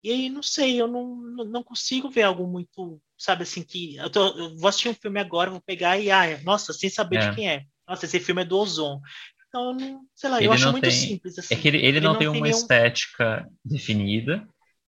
[0.03, 3.97] E aí, não sei, eu não, não consigo ver algo muito, sabe, assim, que.
[3.97, 7.17] Eu, tô, eu vou assistir um filme agora, vou pegar e, ah, nossa, sem saber
[7.17, 7.31] é.
[7.31, 7.65] de quem é.
[7.87, 9.01] Nossa, esse filme é do Ozon.
[9.49, 11.39] Então, sei lá, ele eu acho muito simples.
[11.39, 11.55] Assim.
[11.55, 12.57] É que ele, ele, ele não, não, tem uma nenhum...
[12.57, 14.47] estética definida.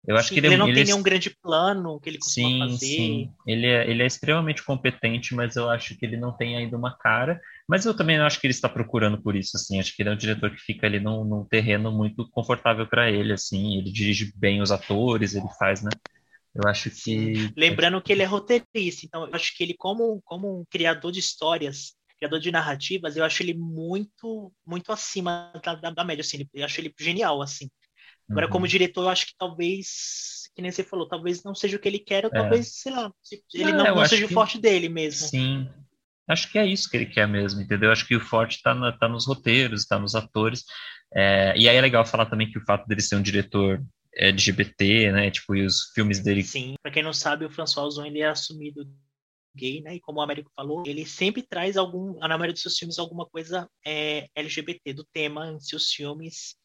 [0.07, 0.85] Eu acho sim, que ele, ele não ele tem é...
[0.85, 2.85] nenhum grande plano que ele costuma sim, fazer.
[2.85, 6.77] Sim, ele é, ele é extremamente competente, mas eu acho que ele não tem ainda
[6.77, 7.41] uma cara.
[7.67, 9.79] Mas eu também não acho que ele está procurando por isso, assim.
[9.79, 13.09] Acho que ele é um diretor que fica ali num, num terreno muito confortável para
[13.09, 13.77] ele, assim.
[13.77, 15.89] Ele dirige bem os atores, ele faz, né?
[16.53, 17.51] Eu acho que.
[17.57, 21.19] Lembrando que ele é roteirista, então eu acho que ele, como, como um criador de
[21.19, 26.47] histórias, criador de narrativas, eu acho ele muito, muito acima da, da, da média, assim.
[26.53, 27.69] Eu acho ele genial, assim.
[28.29, 28.51] Agora, uhum.
[28.51, 31.87] como diretor, eu acho que talvez, que nem você falou, talvez não seja o que
[31.87, 32.33] ele quer, ou é.
[32.33, 33.11] talvez, sei lá,
[33.53, 35.27] ele não, não, não seja o forte dele mesmo.
[35.27, 35.69] Sim.
[36.27, 37.91] Acho que é isso que ele quer mesmo, entendeu?
[37.91, 40.63] Acho que o forte está tá nos roteiros, está nos atores.
[41.13, 43.83] É, e aí é legal falar também que o fato dele ser um diretor
[44.15, 45.29] LGBT, né?
[45.29, 46.43] Tipo, e os filmes dele.
[46.43, 48.89] Sim, para quem não sabe, o François Ozon ele é assumido
[49.55, 49.95] gay, né?
[49.95, 53.25] E como o Américo falou, ele sempre traz algum, na maioria dos seus filmes, alguma
[53.25, 56.55] coisa é, LGBT do tema em seus filmes.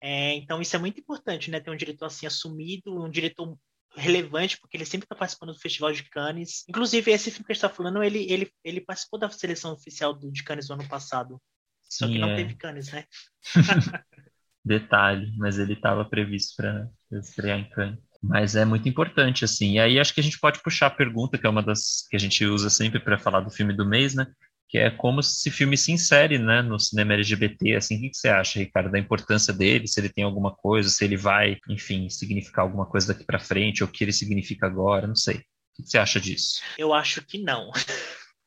[0.00, 1.60] É, então isso é muito importante, né?
[1.60, 3.56] Ter um diretor assim assumido, um diretor
[3.96, 6.64] relevante, porque ele sempre está participando do Festival de Cannes.
[6.68, 10.14] Inclusive, esse filme que a gente está falando, ele, ele, ele participou da seleção oficial
[10.14, 11.40] do, de Cannes no ano passado.
[11.82, 12.36] Só Sim, que não é.
[12.36, 13.04] teve Cannes, né?
[14.64, 17.98] Detalhe, mas ele estava previsto para estrear em Cannes.
[18.22, 19.72] Mas é muito importante, assim.
[19.72, 22.16] E aí acho que a gente pode puxar a pergunta, que é uma das que
[22.16, 24.26] a gente usa sempre para falar do filme do mês, né?
[24.70, 27.74] Que é como esse filme se insere né, no cinema LGBT.
[27.74, 31.04] Assim, o que, você acha, Ricardo, da importância dele, se ele tem alguma coisa, se
[31.04, 35.08] ele vai, enfim, significar alguma coisa daqui para frente, ou o que ele significa agora,
[35.08, 35.38] não sei.
[35.38, 35.42] O
[35.82, 36.60] que, você acha disso?
[36.78, 37.72] Eu acho que não.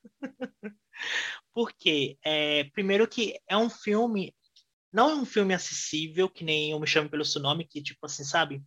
[1.53, 4.33] Porque, é, primeiro que é um filme,
[4.93, 8.05] não é um filme acessível, que nem Eu Me Chamo Pelo Seu Nome, que, tipo
[8.05, 8.63] assim, sabe?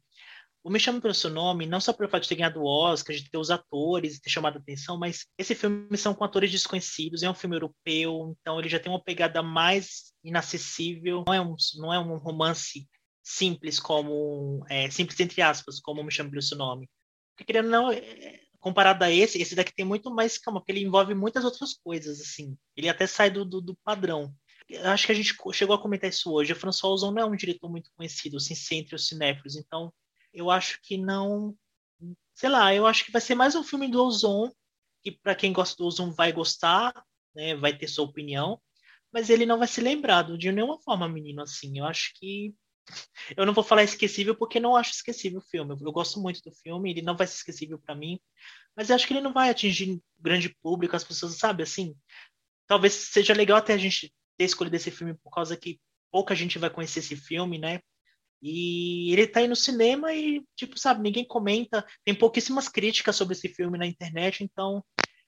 [0.67, 3.15] O Me Chame Pelo Seu Nome, não só pelo fato de ter ganhado o Oscar,
[3.15, 6.51] de ter os atores e ter chamado a atenção, mas esse filme são com atores
[6.51, 11.41] desconhecidos, é um filme europeu, então ele já tem uma pegada mais inacessível, não é
[11.41, 12.85] um, não é um romance
[13.23, 16.91] simples como, é, simples entre aspas, como Me Chame Pelo Seu Nome.
[17.37, 20.85] Porque querendo não, é, comparado a esse, esse daqui tem muito mais calma, porque ele
[20.85, 22.59] envolve muitas outras coisas, assim.
[22.77, 24.35] Ele até sai do, do, do padrão.
[24.83, 26.53] Acho que a gente chegou a comentar isso hoje.
[26.53, 29.93] O François Ozon não é um diretor muito conhecido, ser entre os cinéfilos, então
[30.37, 31.57] eu acho que não.
[32.35, 34.53] Sei lá, eu acho que vai ser mais um filme do Ozon,
[35.03, 36.93] que para quem gosta do Ozon vai gostar,
[37.35, 38.61] né, vai ter sua opinião,
[39.11, 41.79] mas ele não vai ser lembrado de nenhuma forma, menino, assim.
[41.79, 42.55] Eu acho que.
[43.37, 45.75] Eu não vou falar esquecível porque não acho esquecível o filme.
[45.81, 48.21] Eu gosto muito do filme, ele não vai ser esquecível para mim,
[48.77, 51.97] mas eu acho que ele não vai atingir grande público, as pessoas, sabe, assim.
[52.69, 55.81] Talvez seja legal até a gente ter escolhido esse filme por causa que
[56.13, 57.81] pouca gente vai conhecer esse filme, né?
[58.49, 61.85] E ele tá aí no cinema e, tipo, sabe, ninguém comenta.
[62.05, 64.85] Tem pouquíssimas críticas sobre esse filme na internet, então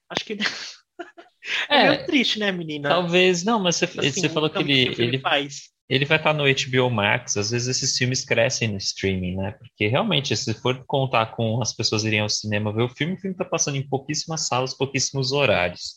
[0.09, 0.39] acho que.
[1.69, 2.89] é, é meio triste, né, menina?
[2.89, 5.71] Talvez, não, mas você, assim, você falou que ele, que ele, faz.
[5.89, 7.37] ele vai estar tá no HBO Max.
[7.37, 9.51] Às vezes esses filmes crescem no streaming, né?
[9.51, 13.21] Porque realmente, se for contar com as pessoas irem ao cinema ver o filme, o
[13.21, 15.97] filme tá passando em pouquíssimas salas, pouquíssimos horários.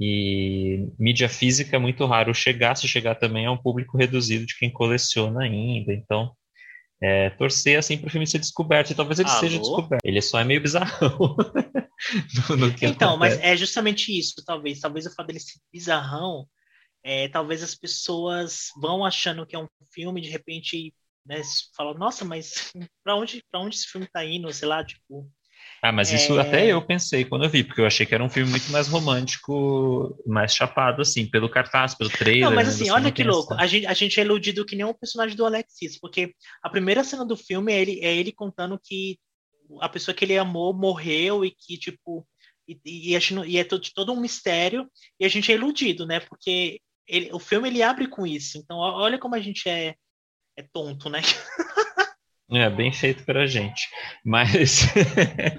[0.00, 4.56] E mídia física é muito raro chegar, se chegar também é um público reduzido de
[4.56, 5.92] quem coleciona ainda.
[5.92, 6.32] Então,
[7.00, 8.90] é, torcer assim para o filme ser descoberto.
[8.90, 9.40] E talvez ele Alô?
[9.40, 10.02] seja descoberto.
[10.04, 11.36] Ele só é meio bizarrão.
[12.50, 13.18] no, no então, acontece.
[13.18, 14.80] mas é justamente isso, talvez.
[14.80, 16.46] Talvez o fato dele ser bizarrão,
[17.02, 20.92] é, talvez as pessoas vão achando que é um filme, de repente,
[21.24, 21.40] né,
[21.76, 22.72] falam, nossa, mas
[23.04, 24.52] para onde, onde esse filme está indo?
[24.52, 25.30] Sei lá, tipo,
[25.82, 26.40] ah, mas isso é...
[26.40, 28.88] até eu pensei quando eu vi, porque eu achei que era um filme muito mais
[28.88, 32.44] romântico, mais chapado, assim, pelo cartaz, pelo trailer.
[32.44, 33.54] Não, mas assim, olha que louco.
[33.54, 37.04] A gente, a gente é iludido que nem o personagem do Alexis, porque a primeira
[37.04, 39.18] cena do filme é ele, é ele contando que
[39.80, 42.26] a pessoa que ele amou morreu e que, tipo,
[42.66, 44.88] e, e, e é todo, todo um mistério,
[45.20, 46.20] e a gente é iludido, né?
[46.20, 48.58] Porque ele, o filme ele abre com isso.
[48.58, 49.94] Então, olha como a gente é,
[50.56, 51.20] é tonto, né?
[52.50, 53.88] É, bem feito pra gente.
[54.24, 54.86] Mas,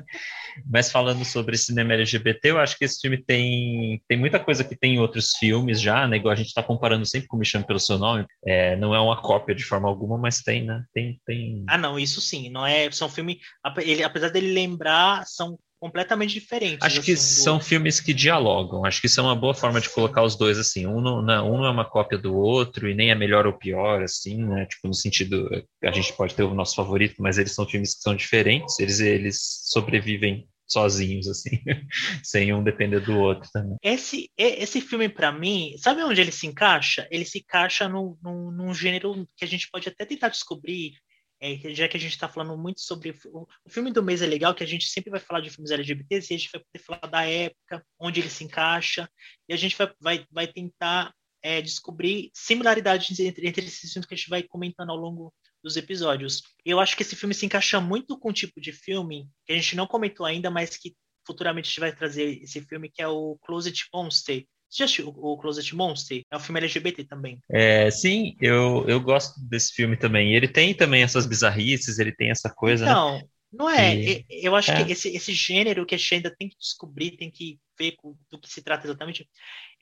[0.65, 4.75] mas falando sobre cinema LGBT, eu acho que esse filme tem, tem muita coisa que
[4.75, 6.17] tem em outros filmes já, né?
[6.17, 8.25] Igual a gente está comparando sempre com Me Chame Pelo Seu Nome.
[8.43, 10.83] É, não é uma cópia de forma alguma, mas tem, né?
[10.91, 11.63] Tem, tem...
[11.67, 12.49] Ah, não, isso sim.
[12.49, 13.39] Não é, são filme,
[13.77, 16.79] ele, apesar dele lembrar, são completamente diferentes.
[16.81, 17.63] Acho que assim, são do...
[17.63, 18.85] filmes que dialogam.
[18.85, 20.85] Acho que isso é uma boa forma de colocar os dois assim.
[20.85, 23.53] Um não, não, um não é uma cópia do outro e nem é melhor ou
[23.53, 24.65] pior, assim, né?
[24.65, 25.49] Tipo, no sentido,
[25.83, 28.79] a gente pode ter o nosso favorito, mas eles são filmes que são diferentes.
[28.79, 31.49] Eles, eles sobrevivem sozinhos, assim,
[32.23, 33.75] sem um depender do outro também.
[33.81, 37.07] Esse, esse filme, para mim, sabe onde ele se encaixa?
[37.09, 40.93] Ele se encaixa num, num, num gênero que a gente pode até tentar descobrir
[41.41, 44.27] é, já que a gente está falando muito sobre o, o, filme do mês é
[44.27, 46.83] legal que a gente sempre vai falar de filmes LGBTs e a gente vai poder
[46.83, 49.09] falar da época onde ele se encaixa
[49.47, 54.13] e a gente vai, vai, vai tentar é, descobrir similaridades entre, entre esses filmes que
[54.13, 55.33] a gente vai comentando ao longo
[55.63, 56.43] dos episódios.
[56.65, 59.55] Eu acho que esse filme se encaixa muito com o tipo de filme que a
[59.55, 63.07] gente não comentou ainda, mas que futuramente a gente vai trazer esse filme que é
[63.07, 66.21] o Closet Monster, você já assistiu o Closet Monster?
[66.31, 67.41] É um filme LGBT também.
[67.49, 70.35] É, sim, eu, eu gosto desse filme também.
[70.35, 72.85] Ele tem também essas bizarrices, ele tem essa coisa.
[72.85, 72.91] Né?
[72.91, 73.23] Então, né?
[73.51, 73.95] não é.
[73.95, 74.25] E...
[74.29, 74.83] Eu acho é.
[74.83, 77.95] que esse, esse gênero que a gente ainda tem que descobrir, tem que ver
[78.29, 79.27] do que se trata exatamente.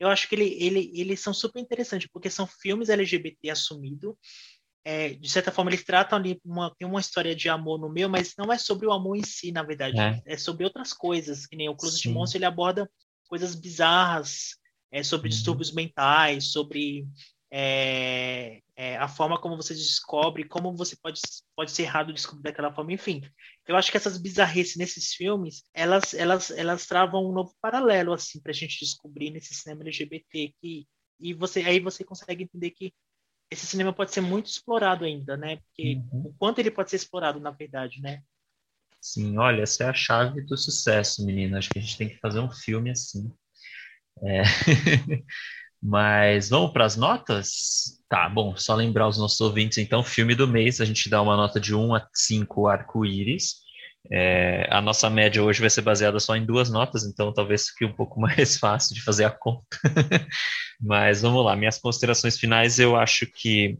[0.00, 4.14] Eu acho que ele, ele, eles são super interessantes, porque são filmes LGBT assumidos.
[4.84, 8.08] É, de certa forma, eles tratam ali uma, tem uma história de amor no meio,
[8.08, 10.00] mas não é sobre o amor em si, na verdade.
[10.00, 12.90] É, é sobre outras coisas, que nem o Closet Monster, ele aborda
[13.28, 14.56] coisas bizarras,
[14.90, 15.30] é, sobre uhum.
[15.30, 17.06] distúrbios mentais, sobre
[17.50, 21.20] é, é, a forma como você descobre, como você pode,
[21.56, 23.22] pode ser errado descobrir daquela forma, enfim.
[23.66, 28.40] Eu acho que essas bizarrices nesses filmes, elas, elas, elas travam um novo paralelo, assim,
[28.40, 30.86] pra gente descobrir nesse cinema LGBT, que,
[31.20, 32.92] e você, aí você consegue entender que
[33.50, 35.56] esse cinema pode ser muito explorado ainda, né?
[35.56, 36.26] Porque uhum.
[36.26, 38.22] o quanto ele pode ser explorado, na verdade, né?
[39.00, 41.58] Sim, olha, essa é a chave do sucesso, menina.
[41.58, 43.32] Acho que a gente tem que fazer um filme assim.
[44.22, 44.42] É.
[45.82, 47.98] Mas vamos para as notas?
[48.08, 51.36] Tá, bom, só lembrar os nossos ouvintes, então, filme do mês, a gente dá uma
[51.36, 53.56] nota de 1 a 5 arco-íris.
[54.10, 57.84] É, a nossa média hoje vai ser baseada só em duas notas, então talvez fique
[57.84, 59.66] um pouco mais fácil de fazer a conta.
[60.80, 63.76] Mas vamos lá, minhas considerações finais, eu acho que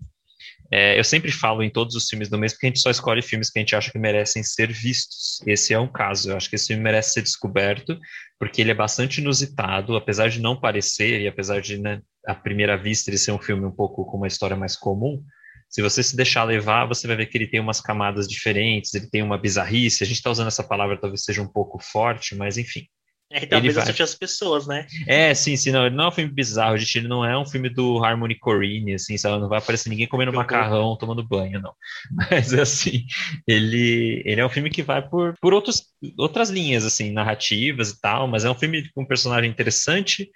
[0.71, 3.23] é, eu sempre falo em todos os filmes do mês porque a gente só escolhe
[3.23, 5.41] filmes que a gente acha que merecem ser vistos.
[5.47, 6.31] Esse é um caso.
[6.31, 7.99] Eu acho que esse filme merece ser descoberto
[8.39, 12.77] porque ele é bastante inusitado, apesar de não parecer e apesar de, né, à primeira
[12.77, 15.23] vista, ele ser um filme um pouco com uma história mais comum.
[15.71, 19.09] Se você se deixar levar, você vai ver que ele tem umas camadas diferentes, ele
[19.09, 20.03] tem uma bizarrice.
[20.03, 22.87] A gente está usando essa palavra, talvez seja um pouco forte, mas enfim.
[23.31, 23.83] É, talvez vai...
[23.83, 24.87] assistir as pessoas, né?
[25.07, 27.45] É, sim, sim, não, ele não é um filme bizarro, gente, ele não é um
[27.45, 29.39] filme do Harmony Corrine, assim, sabe?
[29.39, 31.75] Não vai aparecer ninguém comendo macarrão, tomando banho, não.
[32.11, 33.05] Mas, assim,
[33.47, 35.83] ele, ele é um filme que vai por, por outros,
[36.17, 40.31] outras linhas, assim, narrativas e tal, mas é um filme com um personagem interessante,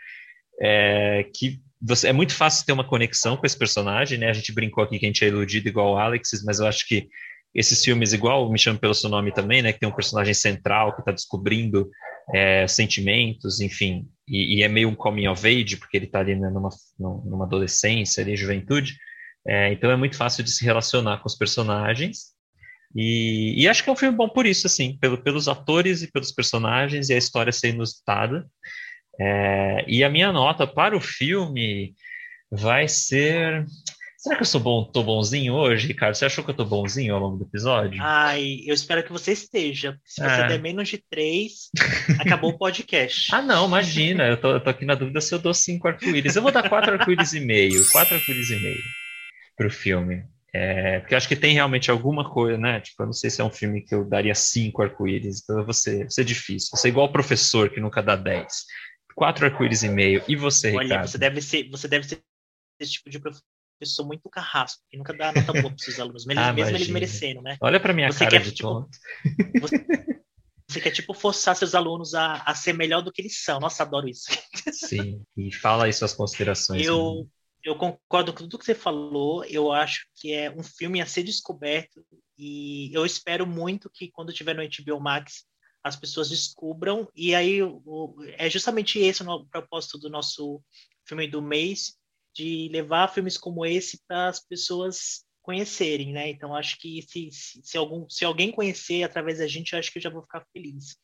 [0.60, 4.28] é, que você, é muito fácil ter uma conexão com esse personagem, né?
[4.28, 6.86] A gente brincou aqui que a gente é iludido igual o Alex, mas eu acho
[6.86, 7.08] que
[7.54, 9.72] esses filmes, igual Me Chama Pelo Seu Nome também, né?
[9.72, 11.90] Que tem um personagem central que está descobrindo
[12.32, 16.34] é, sentimentos, enfim, e, e, é meio um coming of age, porque ele está ali
[16.34, 18.96] né, numa, numa adolescência, ali, juventude,
[19.46, 22.32] é, então é muito fácil de se relacionar com os personagens,
[22.94, 26.10] e, e, acho que é um filme bom por isso, assim, pelo, pelos atores e
[26.10, 28.46] pelos personagens, e a história ser inusitada,
[29.20, 31.94] é, e a minha nota para o filme
[32.50, 33.66] vai ser
[34.22, 36.14] Será que eu sou bom, tô bonzinho hoje, Ricardo?
[36.14, 38.00] Você achou que eu tô bonzinho ao longo do episódio?
[38.00, 39.98] Ai, eu espero que você esteja.
[40.04, 40.46] Se você é.
[40.46, 41.70] der menos de três,
[42.20, 43.30] acabou o podcast.
[43.34, 44.28] Ah, não, imagina.
[44.28, 46.36] Eu tô, eu tô aqui na dúvida se eu dou cinco arco-íris.
[46.36, 47.82] Eu vou dar quatro arco-íris e meio.
[47.90, 48.82] Quatro arco-íris e meio
[49.56, 50.22] pro filme.
[50.54, 52.80] É, porque eu acho que tem realmente alguma coisa, né?
[52.80, 56.02] Tipo, eu não sei se é um filme que eu daria cinco arco-íris, então ser,
[56.02, 56.68] vou ser difícil.
[56.70, 58.66] Vou ser igual o professor que nunca dá dez.
[59.16, 60.22] Quatro arco-íris e meio.
[60.28, 61.08] E você, Olha, Ricardo?
[61.08, 62.22] Você deve ser, você deve ser
[62.78, 63.51] esse tipo de professor
[63.82, 66.88] pessoa muito carrasco, que nunca dá nota boa para seus alunos, mesmo, ah, mesmo eles
[66.88, 67.56] merecendo, né?
[67.60, 68.88] Olha para minha você cara quer, de tipo,
[69.60, 69.86] você,
[70.68, 73.58] você, quer, tipo, forçar seus alunos a, a ser melhor do que eles são.
[73.58, 74.26] Nossa, adoro isso.
[74.72, 76.86] Sim, e fala aí suas considerações.
[76.86, 77.26] Eu, né?
[77.64, 79.44] eu concordo com tudo que você falou.
[79.44, 82.04] Eu acho que é um filme a ser descoberto
[82.38, 85.44] e eu espero muito que quando tiver no HBO Max
[85.82, 87.08] as pessoas descubram.
[87.14, 90.62] E aí o, é justamente esse o propósito do nosso
[91.04, 91.96] filme do mês,
[92.34, 96.30] de levar filmes como esse para as pessoas conhecerem, né?
[96.30, 99.98] Então acho que se, se, se, algum, se alguém conhecer através da gente, acho que
[99.98, 100.96] eu já vou ficar feliz.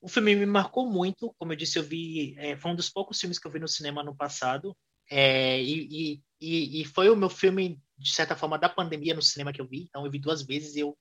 [0.00, 3.18] O filme me marcou muito, como eu disse, eu vi, é, foi um dos poucos
[3.18, 4.76] filmes que eu vi no cinema no passado.
[5.10, 9.52] É, e, e, e foi o meu filme, de certa forma, da pandemia no cinema
[9.52, 9.84] que eu vi.
[9.84, 10.96] Então, eu vi duas vezes eu,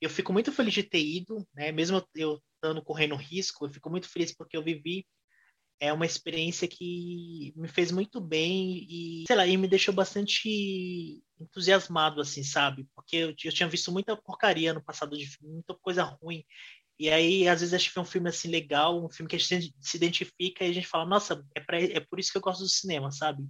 [0.00, 1.72] eu fico muito feliz de ter ido, né?
[1.72, 5.06] Mesmo eu estando correndo risco, eu fico muito feliz porque eu vivi
[5.80, 11.22] é uma experiência que me fez muito bem e, sei lá, e me deixou bastante
[11.38, 12.86] entusiasmado, assim, sabe?
[12.94, 16.44] Porque eu, eu tinha visto muita porcaria no passado de filme, muita coisa ruim.
[16.98, 19.38] E aí, às vezes, a gente vê um filme assim legal, um filme que a
[19.38, 22.42] gente se identifica e a gente fala, nossa, é, pra, é por isso que eu
[22.42, 23.44] gosto do cinema, sabe?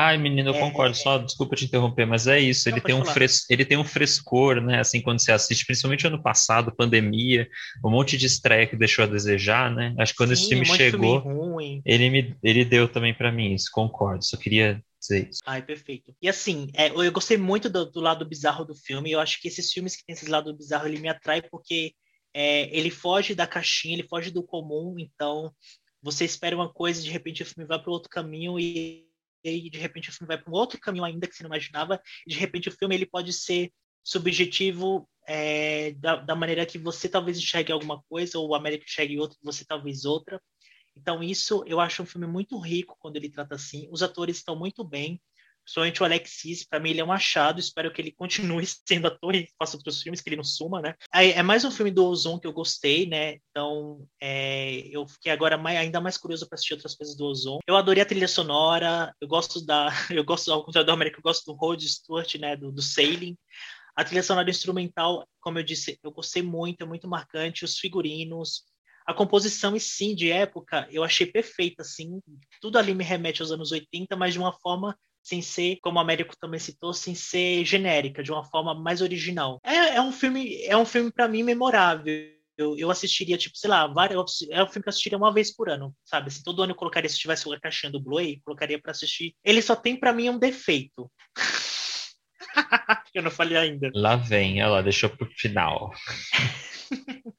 [0.00, 0.92] Ai, menino, eu é, concordo.
[0.92, 2.68] É, Só desculpa te interromper, mas é isso.
[2.68, 3.44] Ele tem um fres...
[3.50, 4.78] ele tem um frescor, né?
[4.78, 7.48] Assim, quando você assiste, principalmente ano passado, pandemia,
[7.84, 9.96] um monte de estreia que deixou a desejar, né?
[9.98, 13.32] Acho que quando Sim, esse filme um chegou, filme ele me ele deu também para
[13.32, 13.70] mim isso.
[13.72, 14.24] Concordo.
[14.24, 15.40] Só queria dizer isso.
[15.44, 16.14] Ai, perfeito.
[16.22, 19.10] E assim, é, eu gostei muito do, do, lado bizarro do filme.
[19.10, 21.92] Eu acho que esses filmes que tem esse lado bizarro, ele me atrai porque
[22.32, 24.94] é, ele foge da caixinha, ele foge do comum.
[24.96, 25.52] Então,
[26.00, 29.07] você espera uma coisa, de repente o filme vai para outro caminho e
[29.44, 31.48] e aí de repente o filme vai para um outro caminho ainda que você não
[31.48, 33.72] imaginava, e de repente o filme ele pode ser
[34.02, 39.18] subjetivo é, da, da, maneira que você talvez enxergue alguma coisa, ou o América enxergue
[39.18, 40.40] outra, você talvez outra.
[40.96, 43.86] Então isso eu acho um filme muito rico quando ele trata assim.
[43.90, 45.20] Os atores estão muito bem,
[45.68, 49.34] Principalmente o Alexis, para mim ele é um achado, espero que ele continue sendo ator
[49.34, 50.94] e faça outros filmes, que ele não suma, né?
[51.12, 53.36] É mais um filme do Ozon que eu gostei, né?
[53.50, 57.58] Então, é, eu fiquei agora mais, ainda mais curioso para assistir outras coisas do Ozon.
[57.66, 61.22] Eu adorei a trilha sonora, eu gosto da, eu gosto, ao contrário do América, eu
[61.22, 62.56] gosto do Rod Stewart, né?
[62.56, 63.36] Do, do Sailing.
[63.94, 67.66] A trilha sonora instrumental, como eu disse, eu gostei muito, é muito marcante.
[67.66, 68.62] Os figurinos,
[69.06, 72.20] a composição e sim de época eu achei perfeita assim
[72.60, 74.94] tudo ali me remete aos anos 80 mas de uma forma
[75.28, 79.60] sem ser, como o Américo também citou, sem ser genérica, de uma forma mais original.
[79.62, 82.06] É, é um filme, é um filme para mim memorável.
[82.56, 85.54] Eu, eu, assistiria, tipo, sei lá, vários, é um filme que eu assistiria uma vez
[85.54, 86.28] por ano, sabe?
[86.28, 89.34] Assim, todo ano eu colocaria, se tivesse uma caixinha do Blu-ray, colocaria para assistir.
[89.44, 91.08] Ele só tem para mim um defeito.
[93.14, 93.90] eu não falei ainda.
[93.94, 95.92] Lá vem, ela deixou pro final.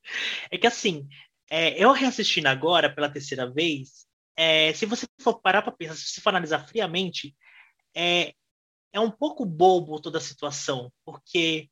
[0.50, 1.06] é que assim,
[1.50, 6.14] é, eu reassistindo agora pela terceira vez, é, se você for parar para pensar, se
[6.14, 7.36] você for analisar friamente,
[7.96, 8.34] é,
[8.94, 11.70] é um pouco bobo toda a situação, porque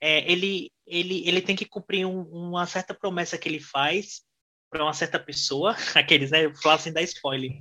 [0.00, 4.22] é, ele, ele, ele tem que cumprir um, uma certa promessa que ele faz
[4.70, 6.52] para uma certa pessoa, aqueles, né?
[6.62, 7.52] Falar assim, dá spoiler.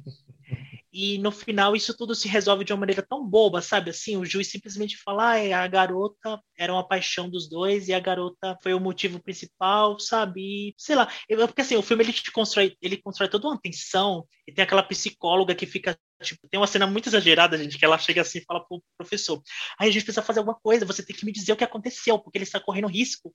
[1.00, 3.91] E no final isso tudo se resolve de uma maneira tão boba, sabe?
[3.91, 8.00] Assim, o juiz simplesmente fala, ah, a garota era uma paixão dos dois e a
[8.00, 10.41] garota foi o motivo principal, sabe?
[10.70, 11.08] E, sei lá,
[11.45, 15.54] porque assim, o filme ele constrói, ele constrói toda uma tensão e tem aquela psicóloga
[15.54, 18.66] que fica Tipo, tem uma cena muito exagerada, gente, que ela chega assim e fala
[18.66, 19.39] pro professor:
[19.80, 22.18] aí a gente precisa fazer alguma coisa, você tem que me dizer o que aconteceu,
[22.18, 23.32] porque ele está correndo risco.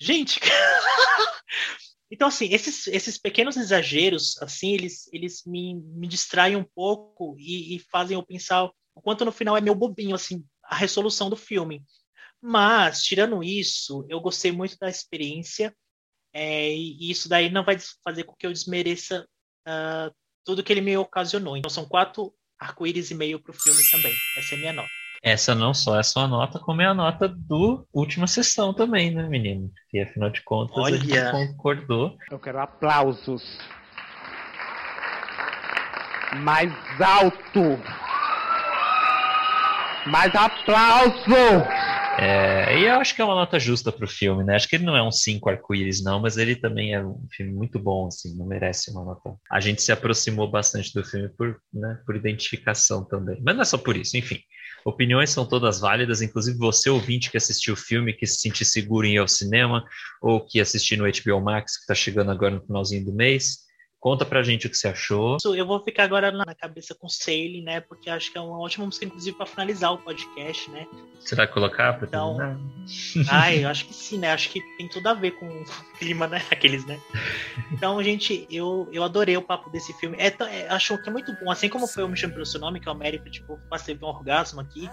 [0.00, 0.40] Gente,
[2.10, 7.76] Então, assim, esses, esses pequenos exageros, assim, eles, eles me, me distraem um pouco e,
[7.76, 11.36] e fazem eu pensar o quanto no final é meu bobinho, assim, a resolução do
[11.36, 11.84] filme.
[12.40, 15.74] Mas, tirando isso, eu gostei muito da experiência
[16.32, 19.26] é, e isso daí não vai fazer com que eu desmereça
[19.66, 21.56] uh, tudo que ele me ocasionou.
[21.56, 24.14] Então, são quatro arco-íris e meio para o filme também.
[24.36, 25.05] Essa é a minha nota.
[25.26, 29.12] Essa não só é a sua nota, como é a nota do última sessão também,
[29.12, 29.68] né, menino?
[29.74, 30.94] Porque afinal de contas Olha.
[30.94, 32.16] a gente concordou.
[32.30, 33.42] Eu quero aplausos.
[36.44, 37.60] Mais alto.
[40.06, 41.66] Mais aplauso.
[42.20, 44.54] É, e eu acho que é uma nota justa para o filme, né?
[44.54, 47.52] Acho que ele não é um 5 arco-íris, não, mas ele também é um filme
[47.52, 49.34] muito bom, assim, não merece uma nota.
[49.50, 53.42] A gente se aproximou bastante do filme por, né, por identificação também.
[53.44, 54.38] Mas não é só por isso, enfim.
[54.86, 59.04] Opiniões são todas válidas, inclusive você, ouvinte, que assistiu o filme, que se sentir seguro
[59.04, 59.84] em ir ao cinema,
[60.22, 63.65] ou que assistiu no HBO Max, que está chegando agora no finalzinho do mês.
[63.98, 65.36] Conta pra gente o que você achou.
[65.44, 67.80] Eu vou ficar agora na cabeça com Sailing, né?
[67.80, 70.86] Porque acho que é uma ótima música, inclusive, para finalizar o podcast, né?
[71.18, 72.36] Você vai colocar pra então,
[73.28, 74.32] Ai, eu acho que sim, né?
[74.32, 75.64] Acho que tem tudo a ver com o
[75.98, 76.42] clima, né?
[76.50, 77.00] Aqueles, né?
[77.72, 80.16] Então, gente, eu, eu adorei o papo desse filme.
[80.18, 81.50] É, é, acho que é muito bom.
[81.50, 83.98] Assim como foi o Me Chame Pelo Seu Nome, que é o América, tipo, passei
[84.00, 84.88] um orgasmo aqui.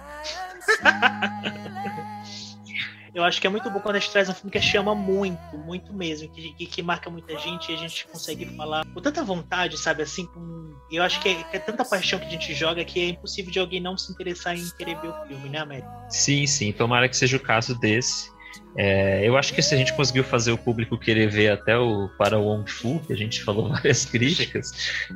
[3.14, 5.58] Eu acho que é muito bom quando a gente traz um filme que chama muito,
[5.58, 9.24] muito mesmo, que, que, que, marca muita gente e a gente consegue falar com tanta
[9.24, 10.02] vontade, sabe?
[10.02, 10.74] Assim, com...
[10.92, 13.52] eu acho que é, que é, tanta paixão que a gente joga que é impossível
[13.52, 15.90] de alguém não se interessar em querer ver o filme, né, Américo?
[16.10, 16.72] Sim, sim.
[16.72, 18.34] Tomara que seja o caso desse.
[18.76, 22.10] É, eu acho que se a gente conseguiu fazer o público querer ver até o
[22.18, 24.72] para o Wong Fu, que a gente falou várias críticas,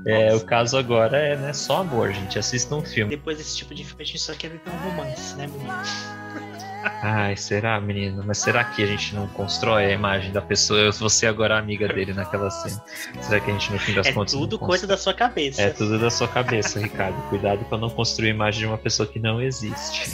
[0.06, 2.38] é, o caso agora é né, só amor, gente.
[2.38, 3.16] Assistam um filme.
[3.16, 6.47] Depois desse tipo de filme, a gente só quer ver um romance, né, menino?
[6.84, 8.24] Ai, será, menino?
[8.26, 10.92] Mas será que a gente não constrói a imagem da pessoa?
[10.92, 12.82] Você agora é amiga dele naquela cena.
[13.22, 14.34] Será que a gente, no fim das é contas.
[14.34, 15.62] tudo coisa da sua cabeça.
[15.62, 17.22] É tudo da sua cabeça, Ricardo.
[17.30, 20.12] Cuidado pra não construir a imagem de uma pessoa que não existe.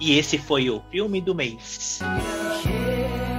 [0.00, 2.00] e esse foi o filme do mês.
[2.64, 3.31] Yeah.